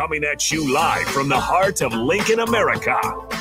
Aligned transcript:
Coming 0.00 0.24
at 0.24 0.50
you 0.50 0.72
live 0.72 1.06
from 1.08 1.28
the 1.28 1.38
heart 1.38 1.82
of 1.82 1.92
Lincoln, 1.92 2.40
America. 2.40 2.96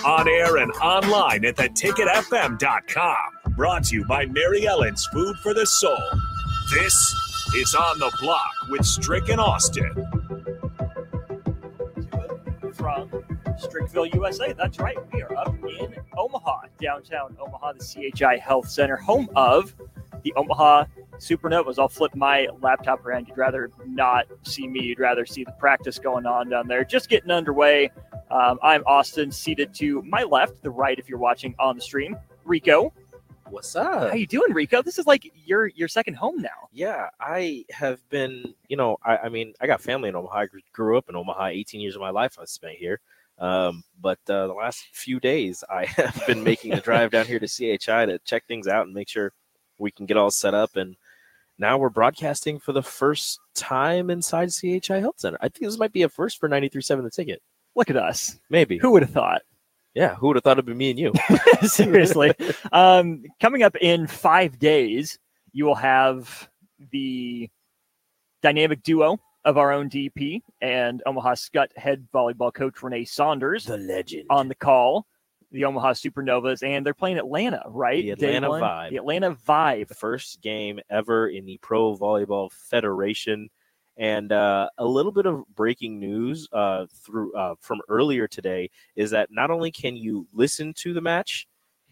On 0.05 0.27
air 0.27 0.57
and 0.57 0.69
online 0.73 1.45
at 1.45 1.55
theticketfm.com. 1.55 3.16
Brought 3.55 3.85
to 3.85 3.95
you 3.95 4.03
by 4.03 4.25
Mary 4.25 4.67
Ellen's 4.67 5.07
Food 5.13 5.38
for 5.38 5.53
the 5.53 5.66
Soul. 5.66 5.97
This 6.73 6.93
is 7.55 7.73
On 7.75 7.97
the 7.99 8.11
Block 8.19 8.51
with 8.69 8.85
Strick 8.85 9.29
and 9.29 9.39
Austin. 9.39 9.93
From 12.73 13.07
Strickville, 13.57 14.13
USA. 14.13 14.51
That's 14.51 14.79
right. 14.79 14.97
We 15.13 15.22
are 15.22 15.38
up 15.38 15.55
in 15.63 15.95
Omaha, 16.17 16.63
downtown 16.81 17.38
Omaha, 17.39 17.75
the 17.79 18.11
CHI 18.13 18.35
Health 18.35 18.67
Center, 18.67 18.97
home 18.97 19.29
of 19.34 19.73
the 20.25 20.34
Omaha 20.35 20.84
Supernovas. 21.19 21.78
I'll 21.78 21.90
flip 21.90 22.16
my 22.16 22.47
laptop 22.62 23.06
around. 23.06 23.28
You'd 23.28 23.38
rather 23.38 23.72
not 23.85 24.25
see 24.44 24.68
me. 24.68 24.81
You'd 24.84 25.00
rather 25.00 25.25
see 25.25 25.44
the 25.44 25.52
practice 25.53 26.00
going 26.00 26.25
on 26.25 26.50
down 26.50 26.68
there. 26.68 26.84
Just 26.84 27.09
getting 27.09 27.31
underway. 27.31 27.91
Um, 28.31 28.59
I'm 28.63 28.84
Austin, 28.85 29.31
seated 29.31 29.74
to 29.75 30.02
my 30.03 30.24
left, 30.24 30.62
the 30.62 30.69
right 30.69 30.97
if 30.97 31.09
you're 31.09 31.19
watching 31.19 31.56
on 31.59 31.75
the 31.75 31.81
stream. 31.81 32.18
Rico. 32.46 32.94
What's 33.50 33.75
up? 33.75 34.09
How 34.09 34.13
you 34.13 34.28
doing, 34.28 34.53
Rico? 34.53 34.84
This 34.84 35.00
is 35.00 35.08
like 35.08 35.31
your 35.46 35.68
your 35.68 35.88
second 35.88 36.13
home 36.13 36.40
now. 36.40 36.69
Yeah, 36.72 37.09
I 37.19 37.66
have 37.72 38.08
been, 38.09 38.53
you 38.68 38.78
know, 38.78 38.97
I, 39.03 39.18
I 39.18 39.29
mean, 39.29 39.53
I 39.59 39.66
got 39.66 39.81
family 39.81 40.09
in 40.09 40.16
Omaha. 40.16 40.38
I 40.38 40.47
grew 40.72 40.97
up 40.97 41.09
in 41.09 41.16
Omaha. 41.16 41.47
18 41.47 41.81
years 41.81 41.96
of 41.96 42.02
my 42.02 42.12
life 42.12 42.38
I 42.40 42.46
spent 42.46 42.78
here. 42.78 43.00
Um, 43.40 43.84
but 44.00 44.19
uh, 44.29 44.47
the 44.47 44.53
last 44.53 44.85
few 44.91 45.19
days, 45.19 45.63
I 45.69 45.85
have 45.97 46.22
been 46.28 46.44
making 46.44 46.72
the 46.72 46.81
drive 46.81 47.12
down 47.12 47.25
here 47.25 47.40
to 47.40 47.47
CHI 47.47 48.06
to 48.06 48.19
check 48.19 48.46
things 48.46 48.68
out 48.68 48.85
and 48.85 48.94
make 48.94 49.09
sure 49.09 49.34
we 49.79 49.91
can 49.91 50.06
get 50.06 50.18
all 50.18 50.29
set 50.29 50.53
up. 50.53 50.75
And 50.75 50.96
now 51.59 51.78
we're 51.78 51.90
broadcasting 51.90 52.58
for 52.58 52.72
the 52.72 52.81
first 52.81 53.40
time 53.53 54.09
inside 54.09 54.52
CHI 54.52 55.00
Health 55.00 55.20
Center. 55.20 55.38
I 55.42 55.50
think 55.50 55.66
this 55.66 55.78
might 55.78 55.92
be 55.92 56.03
a 56.03 56.09
first 56.09 56.40
for 56.40 56.47
93.7 56.47 57.03
The 57.03 57.09
Ticket. 57.12 57.42
Look 57.75 57.90
at 57.90 57.97
us. 57.97 58.40
Maybe. 58.50 58.78
Who 58.78 58.92
would 58.92 59.03
have 59.03 59.12
thought? 59.12 59.42
Yeah, 59.94 60.16
who 60.16 60.28
would 60.28 60.38
have 60.38 60.44
thought 60.44 60.58
it'd 60.58 60.66
be 60.66 60.74
me 60.74 60.92
and 60.92 61.00
you? 61.00 61.14
Seriously. 61.64 62.34
Um, 62.72 63.24
coming 63.42 63.64
up 63.64 63.75
in 63.75 64.08
five 64.08 64.58
days, 64.58 65.20
you 65.52 65.66
will 65.66 65.75
have 65.75 66.50
the 66.92 67.50
dynamic 68.41 68.81
duo 68.84 69.20
of 69.46 69.58
our 69.58 69.72
own 69.72 69.90
DP 69.90 70.41
and 70.62 71.02
Omaha 71.06 71.34
Skutt 71.34 71.76
head 71.78 72.08
volleyball 72.14 72.53
coach 72.53 72.81
Renee 72.81 73.06
Saunders 73.06 73.66
the 73.66 73.78
legend. 73.78 74.26
on 74.30 74.47
the 74.47 74.56
call 74.56 75.06
the 75.51 75.65
Omaha 75.65 75.93
Supernovas, 75.93 76.63
and 76.63 76.85
they're 76.85 76.93
playing 76.93 77.17
Atlanta, 77.17 77.63
right? 77.67 78.03
The 78.03 78.11
Atlanta 78.11 78.49
Vibe. 78.49 78.89
The 78.91 78.97
Atlanta 78.97 79.31
Vibe. 79.31 79.87
The 79.87 79.95
first 79.95 80.41
game 80.41 80.79
ever 80.89 81.27
in 81.27 81.45
the 81.45 81.57
Pro 81.61 81.97
Volleyball 81.97 82.51
Federation. 82.51 83.49
And 83.97 84.31
uh, 84.31 84.69
a 84.77 84.85
little 84.85 85.11
bit 85.11 85.25
of 85.25 85.43
breaking 85.55 85.99
news 85.99 86.47
uh, 86.53 86.85
through 87.03 87.33
uh, 87.33 87.55
from 87.59 87.81
earlier 87.89 88.27
today 88.27 88.69
is 88.95 89.11
that 89.11 89.29
not 89.29 89.51
only 89.51 89.71
can 89.71 89.97
you 89.97 90.25
listen 90.31 90.73
to 90.77 90.93
the 90.93 91.01
match 91.01 91.47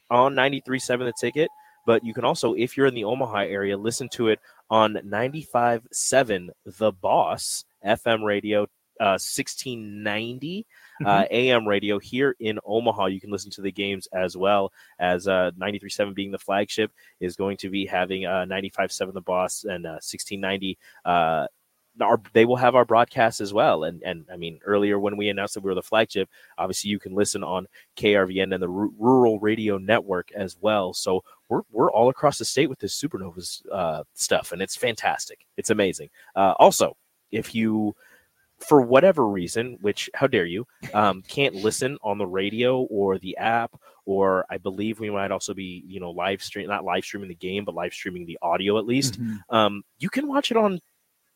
on 0.09 0.33
93.7 0.33 0.99
The 0.99 1.13
Ticket, 1.19 1.49
but 1.85 2.03
you 2.05 2.13
can 2.13 2.23
also, 2.23 2.53
if 2.53 2.77
you're 2.77 2.87
in 2.87 2.93
the 2.93 3.03
Omaha 3.03 3.39
area, 3.39 3.77
listen 3.77 4.07
to 4.09 4.29
it 4.29 4.39
on 4.69 4.93
95.7 5.05 6.49
The 6.65 6.91
Boss 6.91 7.65
FM 7.85 8.23
radio 8.23 8.63
uh, 8.99 9.19
1690 9.19 10.65
uh, 11.05 11.23
mm-hmm. 11.23 11.33
AM 11.33 11.67
radio 11.67 11.99
here 11.99 12.35
in 12.39 12.59
Omaha. 12.65 13.07
You 13.07 13.21
can 13.21 13.31
listen 13.31 13.51
to 13.51 13.61
the 13.61 13.71
games 13.71 14.07
as 14.13 14.37
well 14.37 14.71
as 14.99 15.27
uh, 15.27 15.51
93.7 15.59 16.13
being 16.15 16.31
the 16.31 16.37
flagship 16.37 16.91
is 17.19 17.35
going 17.35 17.57
to 17.57 17.69
be 17.69 17.85
having 17.85 18.25
uh, 18.25 18.45
95.7 18.49 19.13
the 19.13 19.21
boss 19.21 19.63
and 19.63 19.85
uh, 19.85 19.99
1690 20.01 20.77
uh, 21.05 21.47
our, 22.01 22.21
they 22.33 22.45
will 22.45 22.55
have 22.55 22.75
our 22.75 22.85
broadcast 22.85 23.41
as 23.41 23.53
well. 23.53 23.83
And 23.83 24.01
and 24.03 24.25
I 24.31 24.37
mean, 24.37 24.59
earlier 24.65 24.99
when 24.99 25.17
we 25.17 25.29
announced 25.29 25.55
that 25.55 25.63
we 25.63 25.69
were 25.69 25.75
the 25.75 25.81
flagship, 25.81 26.29
obviously 26.57 26.91
you 26.91 26.99
can 26.99 27.13
listen 27.13 27.43
on 27.43 27.67
KRVN 27.95 28.53
and 28.53 28.61
the 28.61 28.69
R- 28.69 28.89
Rural 28.97 29.39
Radio 29.39 29.77
Network 29.77 30.31
as 30.33 30.57
well. 30.59 30.93
So 30.93 31.23
we're 31.49 31.61
we're 31.71 31.91
all 31.91 32.09
across 32.09 32.37
the 32.37 32.45
state 32.45 32.69
with 32.69 32.79
this 32.79 33.01
Supernovas 33.01 33.61
uh, 33.71 34.03
stuff, 34.13 34.51
and 34.51 34.61
it's 34.61 34.75
fantastic. 34.75 35.45
It's 35.57 35.69
amazing. 35.69 36.09
Uh, 36.35 36.53
also, 36.59 36.95
if 37.31 37.55
you 37.55 37.95
for 38.59 38.81
whatever 38.81 39.27
reason, 39.27 39.77
which 39.81 40.09
how 40.13 40.27
dare 40.27 40.45
you, 40.45 40.65
um, 40.93 41.21
can't 41.27 41.55
listen 41.55 41.97
on 42.03 42.17
the 42.17 42.25
radio 42.25 42.81
or 42.83 43.17
the 43.19 43.37
app, 43.37 43.79
or 44.05 44.45
I 44.49 44.57
believe 44.57 44.99
we 44.99 45.09
might 45.09 45.31
also 45.31 45.53
be, 45.53 45.83
you 45.85 45.99
know, 45.99 46.11
live 46.11 46.41
stream, 46.41 46.67
not 46.67 46.83
live 46.83 47.03
streaming 47.03 47.29
the 47.29 47.35
game, 47.35 47.65
but 47.65 47.75
live 47.75 47.93
streaming 47.93 48.25
the 48.25 48.39
audio 48.41 48.77
at 48.77 48.85
least. 48.85 49.19
Um, 49.49 49.83
you 49.99 50.09
can 50.09 50.27
watch 50.27 50.51
it 50.51 50.57
on 50.57 50.79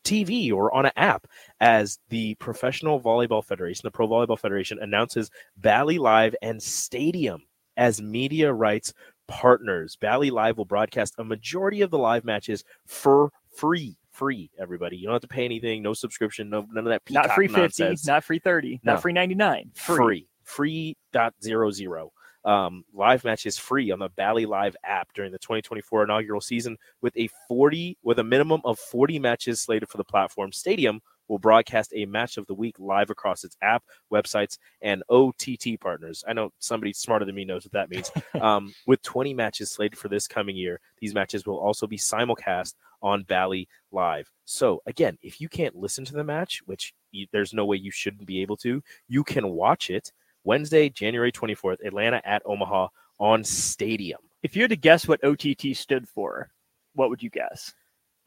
TV 0.04 0.52
or 0.52 0.74
on 0.74 0.86
an 0.86 0.92
app 0.96 1.26
as 1.60 1.98
the 2.08 2.34
Professional 2.36 3.00
Volleyball 3.00 3.44
Federation, 3.44 3.82
the 3.84 3.90
Pro 3.90 4.08
Volleyball 4.08 4.38
Federation, 4.38 4.78
announces 4.80 5.30
Bally 5.56 5.98
Live 5.98 6.34
and 6.42 6.62
Stadium 6.62 7.42
as 7.76 8.02
media 8.02 8.52
rights 8.52 8.92
partners. 9.28 9.96
Bally 9.96 10.30
Live 10.30 10.58
will 10.58 10.64
broadcast 10.64 11.14
a 11.18 11.24
majority 11.24 11.82
of 11.82 11.90
the 11.90 11.98
live 11.98 12.24
matches 12.24 12.64
for 12.86 13.30
free. 13.56 13.96
Free, 14.12 14.50
everybody. 14.58 14.96
You 14.96 15.04
don't 15.06 15.14
have 15.14 15.22
to 15.22 15.28
pay 15.28 15.44
anything, 15.44 15.82
no 15.82 15.94
subscription, 15.94 16.50
no 16.50 16.66
none 16.70 16.86
of 16.86 16.90
that. 16.90 17.02
Not 17.10 17.30
free 17.32 17.48
50, 17.48 17.60
nonsense. 17.60 18.06
not 18.06 18.22
free 18.24 18.38
30, 18.38 18.80
No. 18.84 18.92
not 18.92 19.02
free 19.02 19.12
99. 19.12 19.70
Free. 19.74 19.96
free. 19.96 20.28
Free 20.44 20.96
dot 21.12 21.34
zero 21.42 21.70
zero. 21.70 22.12
Um, 22.44 22.84
live 22.92 23.22
matches 23.24 23.56
free 23.56 23.92
on 23.92 24.00
the 24.00 24.08
Bally 24.10 24.44
Live 24.46 24.76
app 24.84 25.12
during 25.14 25.30
the 25.30 25.38
2024 25.38 26.02
inaugural 26.02 26.40
season 26.40 26.76
with 27.00 27.16
a 27.16 27.28
40 27.48 27.96
with 28.02 28.18
a 28.18 28.24
minimum 28.24 28.60
of 28.64 28.78
40 28.80 29.18
matches 29.20 29.60
slated 29.60 29.88
for 29.88 29.96
the 29.98 30.04
platform. 30.04 30.50
Stadium 30.52 31.00
will 31.28 31.38
broadcast 31.38 31.92
a 31.94 32.04
match 32.06 32.36
of 32.36 32.46
the 32.46 32.54
week 32.54 32.76
live 32.78 33.10
across 33.10 33.44
its 33.44 33.56
app, 33.62 33.82
websites, 34.12 34.58
and 34.80 35.02
OTT 35.08 35.80
partners. 35.80 36.24
I 36.26 36.32
know 36.32 36.52
somebody 36.58 36.92
smarter 36.92 37.24
than 37.24 37.34
me 37.34 37.44
knows 37.44 37.64
what 37.64 37.72
that 37.72 37.90
means. 37.90 38.10
um, 38.40 38.74
with 38.86 39.02
20 39.02 39.34
matches 39.34 39.70
slated 39.70 39.98
for 39.98 40.08
this 40.08 40.26
coming 40.26 40.56
year, 40.56 40.80
these 41.00 41.14
matches 41.14 41.46
will 41.46 41.58
also 41.58 41.86
be 41.86 41.98
simulcast 41.98 42.74
on 43.02 43.22
Bally 43.24 43.68
Live. 43.90 44.30
So, 44.44 44.82
again, 44.86 45.18
if 45.22 45.40
you 45.40 45.48
can't 45.48 45.76
listen 45.76 46.04
to 46.04 46.12
the 46.12 46.24
match, 46.24 46.62
which 46.66 46.94
you, 47.10 47.26
there's 47.32 47.52
no 47.52 47.64
way 47.64 47.76
you 47.76 47.90
shouldn't 47.90 48.26
be 48.26 48.42
able 48.42 48.56
to, 48.58 48.82
you 49.08 49.24
can 49.24 49.48
watch 49.50 49.90
it 49.90 50.12
Wednesday, 50.44 50.88
January 50.88 51.32
24th, 51.32 51.84
Atlanta 51.84 52.20
at 52.24 52.42
Omaha 52.44 52.88
on 53.18 53.44
Stadium. 53.44 54.20
If 54.42 54.56
you 54.56 54.62
had 54.62 54.70
to 54.70 54.76
guess 54.76 55.06
what 55.06 55.22
OTT 55.22 55.74
stood 55.76 56.08
for, 56.08 56.50
what 56.94 57.10
would 57.10 57.22
you 57.22 57.30
guess? 57.30 57.72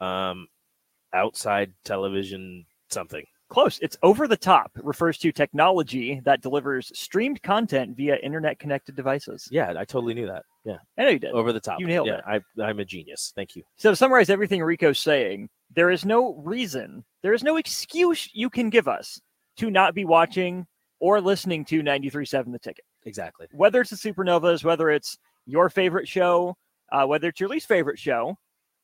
Um, 0.00 0.48
outside 1.12 1.72
television 1.84 2.64
something. 2.90 3.24
Close. 3.48 3.78
It's 3.80 3.96
over 4.02 4.26
the 4.26 4.36
top. 4.36 4.72
It 4.76 4.84
refers 4.84 5.18
to 5.18 5.30
technology 5.30 6.20
that 6.24 6.42
delivers 6.42 6.90
streamed 6.98 7.40
content 7.42 7.96
via 7.96 8.16
internet 8.16 8.58
connected 8.58 8.96
devices. 8.96 9.48
Yeah, 9.52 9.72
I 9.76 9.84
totally 9.84 10.14
knew 10.14 10.26
that. 10.26 10.42
Yeah, 10.64 10.78
I 10.98 11.04
know 11.04 11.10
you 11.10 11.18
did. 11.20 11.32
over 11.32 11.52
the 11.52 11.60
top. 11.60 11.78
You 11.78 11.86
nailed 11.86 12.08
yeah, 12.08 12.20
it. 12.28 12.42
I, 12.58 12.62
I'm 12.62 12.80
a 12.80 12.84
genius. 12.84 13.32
Thank 13.36 13.54
you. 13.54 13.62
So 13.76 13.90
to 13.90 13.96
summarize 13.96 14.30
everything 14.30 14.62
Rico's 14.62 14.98
saying, 14.98 15.48
there 15.74 15.90
is 15.90 16.04
no 16.04 16.34
reason, 16.34 17.04
there 17.22 17.34
is 17.34 17.44
no 17.44 17.56
excuse 17.56 18.28
you 18.34 18.50
can 18.50 18.68
give 18.68 18.88
us 18.88 19.20
to 19.58 19.70
not 19.70 19.94
be 19.94 20.04
watching 20.04 20.66
or 20.98 21.20
listening 21.20 21.64
to 21.66 21.82
93.7 21.82 22.50
The 22.50 22.58
Ticket. 22.58 22.84
Exactly. 23.04 23.46
Whether 23.52 23.80
it's 23.80 23.90
the 23.90 23.96
Supernovas, 23.96 24.64
whether 24.64 24.90
it's 24.90 25.16
your 25.46 25.70
favorite 25.70 26.08
show, 26.08 26.56
uh, 26.90 27.06
whether 27.06 27.28
it's 27.28 27.38
your 27.38 27.48
least 27.48 27.68
favorite 27.68 27.98
show, 27.98 28.36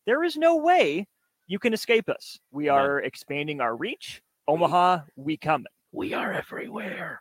there 0.07 0.23
is 0.23 0.37
no 0.37 0.57
way 0.57 1.07
you 1.53 1.59
can 1.59 1.75
escape 1.75 2.09
us. 2.09 2.41
We 2.51 2.71
are 2.71 3.01
expanding 3.01 3.61
our 3.61 3.77
reach. 3.77 4.23
Omaha, 4.49 5.01
we 5.17 5.37
coming. 5.37 5.67
We 5.93 6.15
are 6.15 6.33
everywhere. 6.33 7.21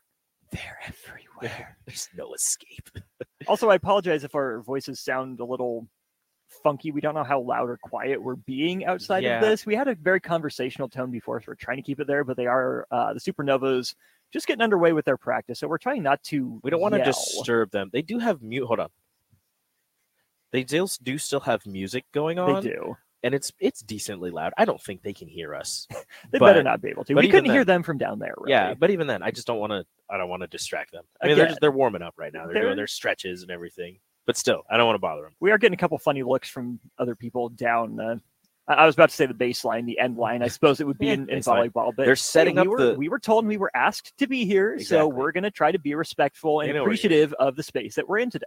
They're 0.52 0.80
everywhere. 0.88 1.78
There's 1.86 2.08
no 2.16 2.34
escape. 2.34 2.90
also, 3.48 3.70
I 3.70 3.76
apologize 3.76 4.24
if 4.24 4.34
our 4.34 4.62
voices 4.62 5.02
sound 5.02 5.42
a 5.42 5.44
little 5.44 5.86
funky. 6.64 6.92
We 6.92 7.02
don't 7.02 7.14
know 7.14 7.26
how 7.26 7.42
loud 7.42 7.70
or 7.70 7.78
quiet 7.84 8.24
we're 8.24 8.38
being 8.38 8.86
outside 8.86 9.22
Yeah. 9.24 9.42
of 9.42 9.42
this. 9.42 9.66
We 9.66 9.76
had 9.76 9.90
a 9.90 9.96
very 9.96 10.22
conversational 10.22 10.88
tone 10.88 11.12
before, 11.12 11.42
so 11.42 11.48
we're 11.50 11.56
trying 11.56 11.78
to 11.78 11.84
keep 11.84 12.00
it 12.00 12.08
there, 12.08 12.24
but 12.24 12.38
they 12.38 12.48
are 12.48 12.88
uh, 12.90 13.14
the 13.14 13.20
Supernovas 13.20 13.96
just 14.32 14.48
getting 14.48 14.62
underway 14.62 14.94
with 14.94 15.04
their 15.04 15.18
practice. 15.18 15.60
So 15.60 15.68
we're 15.68 15.78
trying 15.78 16.04
not 16.04 16.24
to 16.24 16.58
We 16.64 16.72
don't 16.72 16.80
want 16.80 16.96
to 16.96 17.04
disturb 17.04 17.72
them. 17.72 17.90
They 17.92 18.02
do 18.02 18.18
have 18.18 18.42
mute. 18.42 18.66
Hold 18.66 18.80
on. 18.80 18.90
They 20.52 20.64
do, 20.64 20.88
do 21.04 21.18
still 21.18 21.42
have 21.42 21.66
music 21.66 22.06
going 22.14 22.40
on. 22.40 22.64
They 22.64 22.70
do. 22.70 22.96
And 23.24 23.34
it's 23.34 23.52
it's 23.60 23.82
decently 23.82 24.32
loud. 24.32 24.54
I 24.58 24.66
don't 24.66 24.82
think 24.82 25.02
they 25.04 25.14
can 25.14 25.28
hear 25.28 25.54
us. 25.56 25.88
They 26.32 26.40
But- 26.40 26.48
better 26.48 26.64
not 26.64 26.82
be 26.82 26.90
able 26.90 27.04
to. 27.06 27.14
We 27.14 27.28
couldn't 27.30 27.52
hear 27.52 27.66
them 27.66 27.84
from 27.84 27.98
down 27.98 28.20
there. 28.20 28.34
Really. 28.38 28.52
Yeah, 28.52 28.74
but 28.74 28.90
even 28.92 29.08
then, 29.08 29.22
I 29.24 29.32
just 29.32 29.48
don't 29.48 29.60
want 29.60 29.72
to. 29.72 29.86
I 30.10 30.18
don't 30.18 30.30
want 30.30 30.42
to 30.42 30.48
distract 30.48 30.92
them. 30.92 31.04
I 31.22 31.28
mean, 31.28 31.38
they're 31.38 31.48
just, 31.48 31.60
they're 31.62 31.72
warming 31.72 32.02
up 32.02 32.14
right 32.18 32.34
now. 32.34 32.46
They're, 32.46 32.54
they're- 32.54 32.64
doing 32.64 32.76
their 32.78 32.88
stretches 32.88 33.42
and 33.42 33.52
everything. 33.52 34.00
But 34.28 34.38
still, 34.38 34.62
I 34.70 34.78
don't 34.78 34.86
want 34.86 34.96
to 34.96 35.00
bother 35.02 35.24
them. 35.24 35.32
we 35.40 35.50
are 35.52 35.58
getting 35.58 35.74
a 35.74 35.78
couple 35.78 35.98
funny 35.98 36.22
looks 36.24 36.48
from 36.48 36.80
other 37.00 37.16
people 37.16 37.50
down. 37.50 38.00
Uh, 38.00 38.16
I 38.68 38.86
was 38.86 38.94
about 38.96 39.10
to 39.10 39.16
say 39.16 39.26
the 39.26 39.34
baseline, 39.34 39.86
the 39.88 39.98
end 40.00 40.16
line. 40.18 40.44
I 40.44 40.48
suppose 40.48 40.80
it 40.80 40.86
would 40.86 41.00
be 41.00 41.08
Yeah, 41.08 41.14
in, 41.14 41.30
in 41.30 41.40
volleyball, 41.40 41.92
but 41.96 42.06
They're 42.06 42.10
hey, 42.10 42.16
setting 42.16 42.56
we 42.56 42.62
up 42.62 42.68
were, 42.68 42.78
the- 42.92 42.94
We 42.96 43.10
were 43.10 43.18
told 43.20 43.48
we 43.48 43.58
were 43.58 43.72
asked 43.74 44.16
to 44.20 44.28
be 44.28 44.46
here, 44.46 44.80
so 44.80 45.08
we're 45.08 45.32
going 45.32 45.44
to 45.44 45.50
try 45.52 45.72
to 45.72 45.80
be 45.80 45.96
respectful 45.96 46.60
and 46.62 46.70
They 46.70 46.74
know 46.74 46.84
we're 46.84 46.90
here. 46.92 46.94
appreciative 46.94 47.34
of 47.34 47.56
the 47.56 47.64
space 47.64 47.96
that 47.96 48.08
we're 48.08 48.20
in 48.20 48.30
today. 48.30 48.46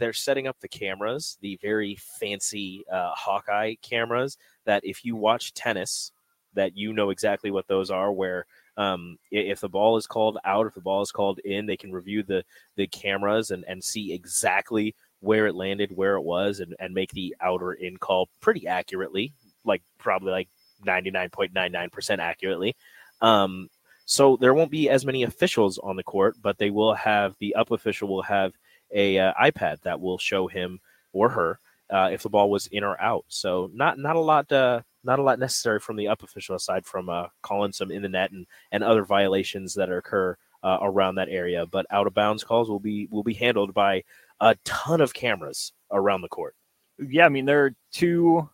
They're 0.00 0.12
setting 0.12 0.48
up 0.48 0.58
the 0.60 0.68
cameras, 0.68 1.38
the 1.40 1.56
very 1.62 1.96
fancy 2.00 2.84
uh, 2.92 3.12
Hawkeye 3.14 3.74
cameras. 3.82 4.36
That 4.64 4.84
if 4.84 5.04
you 5.04 5.14
watch 5.14 5.54
tennis, 5.54 6.10
that 6.54 6.76
you 6.76 6.92
know 6.92 7.10
exactly 7.10 7.50
what 7.50 7.68
those 7.68 7.90
are. 7.90 8.10
Where 8.10 8.46
um, 8.76 9.18
if 9.30 9.60
the 9.60 9.68
ball 9.68 9.96
is 9.96 10.06
called 10.06 10.38
out, 10.44 10.66
if 10.66 10.74
the 10.74 10.80
ball 10.80 11.02
is 11.02 11.12
called 11.12 11.38
in, 11.40 11.66
they 11.66 11.76
can 11.76 11.92
review 11.92 12.22
the 12.22 12.42
the 12.76 12.86
cameras 12.88 13.50
and 13.52 13.64
and 13.68 13.84
see 13.84 14.12
exactly 14.12 14.94
where 15.20 15.46
it 15.46 15.54
landed, 15.54 15.94
where 15.94 16.16
it 16.16 16.22
was, 16.22 16.60
and 16.60 16.74
and 16.80 16.94
make 16.94 17.12
the 17.12 17.36
out 17.40 17.62
or 17.62 17.74
in 17.74 17.96
call 17.98 18.28
pretty 18.40 18.66
accurately, 18.66 19.32
like 19.64 19.82
probably 19.98 20.32
like 20.32 20.48
ninety 20.84 21.10
nine 21.10 21.30
point 21.30 21.52
nine 21.52 21.72
nine 21.72 21.90
percent 21.90 22.20
accurately. 22.20 22.74
Um, 23.20 23.68
so 24.06 24.36
there 24.36 24.54
won't 24.54 24.72
be 24.72 24.88
as 24.90 25.06
many 25.06 25.22
officials 25.22 25.78
on 25.78 25.94
the 25.94 26.02
court, 26.02 26.34
but 26.42 26.58
they 26.58 26.70
will 26.70 26.94
have 26.94 27.36
the 27.38 27.54
up 27.54 27.70
official 27.70 28.08
will 28.08 28.22
have 28.22 28.52
a 28.94 29.18
uh, 29.18 29.32
iPad 29.42 29.80
that 29.82 30.00
will 30.00 30.18
show 30.18 30.46
him 30.46 30.80
or 31.12 31.28
her 31.30 31.58
uh, 31.90 32.08
if 32.12 32.22
the 32.22 32.28
ball 32.30 32.50
was 32.50 32.66
in 32.68 32.84
or 32.84 33.00
out. 33.00 33.24
So 33.28 33.70
not 33.74 33.98
not 33.98 34.16
a 34.16 34.20
lot 34.20 34.50
uh, 34.52 34.82
not 35.04 35.18
a 35.18 35.22
lot 35.22 35.38
necessary 35.38 35.80
from 35.80 35.96
the 35.96 36.08
up 36.08 36.22
official 36.22 36.54
aside 36.56 36.86
from 36.86 37.08
uh, 37.08 37.26
calling 37.42 37.72
some 37.72 37.90
in 37.90 38.02
the 38.02 38.08
net 38.08 38.32
and, 38.32 38.46
and 38.72 38.84
other 38.84 39.04
violations 39.04 39.74
that 39.74 39.90
occur 39.90 40.36
uh, 40.62 40.78
around 40.82 41.14
that 41.16 41.28
area. 41.28 41.66
But 41.66 41.86
out 41.90 42.06
of 42.06 42.14
bounds 42.14 42.44
calls 42.44 42.68
will 42.68 42.80
be 42.80 43.08
will 43.10 43.22
be 43.22 43.34
handled 43.34 43.74
by 43.74 44.04
a 44.40 44.56
ton 44.64 45.00
of 45.00 45.14
cameras 45.14 45.72
around 45.90 46.22
the 46.22 46.28
court. 46.28 46.54
Yeah, 46.98 47.26
I 47.26 47.28
mean 47.28 47.46
there 47.46 47.64
are 47.64 47.74
two, 47.92 48.48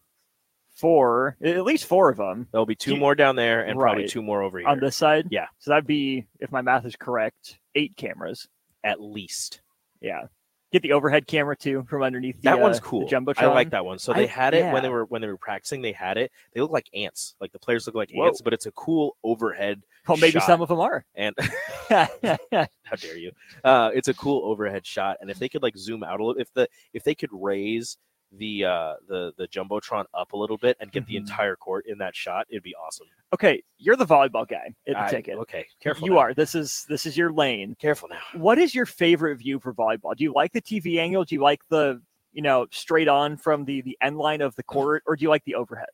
four, 0.70 1.36
at 1.42 1.64
least 1.64 1.86
four 1.86 2.08
of 2.10 2.16
them 2.16 2.46
There'll 2.52 2.66
be 2.66 2.74
two 2.76 2.94
Do- 2.94 3.00
more 3.00 3.14
down 3.14 3.34
there 3.36 3.62
and 3.62 3.78
probably 3.78 4.06
two 4.06 4.22
more 4.22 4.42
over 4.42 4.58
here 4.58 4.68
on 4.68 4.78
this 4.78 4.96
side. 4.96 5.28
Yeah. 5.30 5.46
so 5.58 5.70
that'd 5.70 5.86
be 5.86 6.26
if 6.38 6.52
my 6.52 6.62
math 6.62 6.84
is 6.86 6.96
correct, 6.96 7.58
eight 7.74 7.96
cameras. 7.96 8.48
at 8.84 9.00
least. 9.00 9.60
Yeah, 10.06 10.26
get 10.72 10.82
the 10.82 10.92
overhead 10.92 11.26
camera 11.26 11.56
too 11.56 11.84
from 11.88 12.02
underneath. 12.02 12.36
The, 12.36 12.42
That 12.42 12.60
one's 12.60 12.78
uh, 12.78 12.82
cool. 12.82 13.08
jumbotron. 13.08 13.42
I 13.42 13.46
like 13.46 13.70
that 13.70 13.84
one. 13.84 13.98
So 13.98 14.12
they 14.12 14.24
I- 14.24 14.26
had 14.26 14.54
it 14.54 14.72
when 14.72 14.82
they 14.82 14.88
were 14.88 15.04
when 15.06 15.20
they 15.20 15.28
were 15.28 15.36
practicing. 15.36 15.82
They 15.82 15.92
had 15.92 16.16
it. 16.16 16.30
They 16.52 16.60
look 16.60 16.70
like 16.70 16.88
ants. 16.94 17.34
Like 17.40 17.50
the 17.52 17.58
players 17.58 17.86
look 17.86 17.96
like 17.96 18.10
Whoa. 18.12 18.26
ants, 18.26 18.40
but 18.40 18.52
it's 18.52 18.66
a 18.66 18.72
cool 18.72 19.16
overhead. 19.24 19.82
Well, 20.06 20.16
maybe 20.18 20.32
shot. 20.38 20.46
some 20.46 20.62
of 20.62 20.68
them 20.68 20.78
are. 20.78 21.04
And 21.16 21.34
how 21.88 22.96
dare 22.96 23.16
you? 23.18 23.32
Uh, 23.64 23.90
it's 23.94 24.08
a 24.08 24.14
cool 24.14 24.44
overhead 24.44 24.86
shot. 24.86 25.16
And 25.20 25.30
if 25.30 25.38
they 25.38 25.48
could 25.48 25.62
like 25.62 25.76
zoom 25.76 26.04
out 26.04 26.20
a 26.20 26.24
little, 26.24 26.40
if 26.40 26.52
the 26.54 26.68
if 26.92 27.02
they 27.02 27.14
could 27.14 27.30
raise 27.32 27.96
the 28.32 28.64
uh 28.64 28.94
the 29.08 29.32
the 29.38 29.46
jumbotron 29.48 30.04
up 30.12 30.32
a 30.32 30.36
little 30.36 30.56
bit 30.58 30.76
and 30.80 30.90
get 30.92 31.06
the 31.06 31.14
Mhm. 31.14 31.18
entire 31.20 31.56
court 31.56 31.86
in 31.86 31.98
that 31.98 32.14
shot, 32.16 32.46
it'd 32.50 32.62
be 32.62 32.74
awesome. 32.74 33.06
okay, 33.32 33.62
you're 33.78 33.96
the 33.96 34.04
volleyball 34.06 34.46
guy 34.48 34.74
at 34.86 34.94
the 34.94 35.00
I- 35.02 35.10
ticket. 35.10 35.36
Okay, 35.38 35.66
careful. 35.80 36.06
You 36.08 36.14
now. 36.14 36.20
are. 36.20 36.34
This 36.34 36.54
is 36.54 36.84
this 36.88 37.06
is 37.06 37.16
your 37.16 37.32
lane. 37.32 37.76
careful 37.80 38.08
now. 38.08 38.20
What 38.34 38.58
is 38.58 38.74
your 38.74 38.86
favorite 38.86 39.36
view 39.36 39.60
for 39.60 39.72
volleyball? 39.74 40.16
Do 40.16 40.24
you 40.24 40.32
like 40.34 40.52
the 40.52 40.60
TV 40.62 40.98
angle? 40.98 41.24
Do 41.24 41.34
you 41.34 41.40
like 41.42 41.66
the 41.68 42.02
you 42.32 42.42
know 42.42 42.66
straight 42.70 43.08
on 43.08 43.36
from 43.36 43.64
the 43.64 43.80
the 43.82 43.96
end 44.00 44.18
line 44.18 44.40
of 44.40 44.54
the 44.56 44.62
court, 44.74 45.02
or 45.06 45.16
do 45.16 45.22
you 45.22 45.28
like 45.28 45.44
the 45.44 45.54
overhead? 45.54 45.88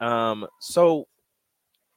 Um, 0.00 0.46
so 0.60 1.06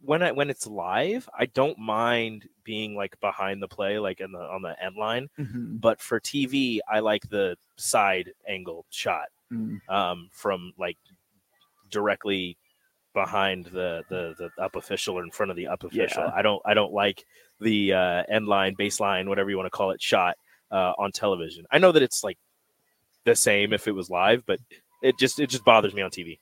when 0.02 0.22
I 0.22 0.32
when 0.34 0.50
it's 0.50 0.68
live, 0.68 1.30
I 1.38 1.46
don't 1.46 1.78
mind 1.80 2.50
being 2.66 2.96
like 2.96 3.18
behind 3.22 3.62
the 3.64 3.68
play, 3.70 3.98
like 4.00 4.20
in 4.20 4.32
the 4.34 4.40
on 4.40 4.62
the 4.62 4.76
end 4.84 4.98
line. 4.98 5.30
But 5.38 6.02
for 6.02 6.20
TV, 6.20 6.80
I 6.92 7.00
like 7.00 7.30
the 7.30 7.56
side 7.78 8.34
angle 8.48 8.86
shot 8.90 9.28
Mm. 9.54 9.94
um, 9.94 10.30
from 10.32 10.74
like 10.78 10.98
directly 11.92 12.58
behind 13.14 13.66
the, 13.66 14.04
the 14.10 14.34
the 14.38 14.64
up 14.64 14.76
official 14.76 15.18
or 15.18 15.24
in 15.24 15.32
front 15.32 15.52
of 15.52 15.58
the 15.58 15.68
up 15.68 15.84
official. 15.84 16.24
Yeah. 16.24 16.32
I 16.34 16.42
don't 16.42 16.62
I 16.66 16.74
don't 16.74 16.94
like 16.94 17.24
the 17.60 17.94
uh, 17.94 18.24
end 18.30 18.48
line, 18.48 18.76
baseline, 18.76 19.28
whatever 19.28 19.50
you 19.50 19.58
want 19.58 19.68
to 19.68 19.78
call 19.78 19.92
it, 19.92 20.02
shot 20.02 20.36
uh, 20.72 20.94
on 20.98 21.12
television. 21.12 21.66
I 21.72 21.78
know 21.78 21.92
that 21.92 22.04
it's 22.04 22.24
like 22.24 22.38
the 23.26 23.36
same 23.36 23.74
if 23.74 23.88
it 23.88 23.94
was 23.94 24.10
live, 24.10 24.44
but 24.46 24.60
it 25.02 25.18
just 25.18 25.40
it 25.40 25.50
just 25.50 25.66
bothers 25.66 25.94
me 25.94 26.02
on 26.02 26.10
TV. 26.10 26.40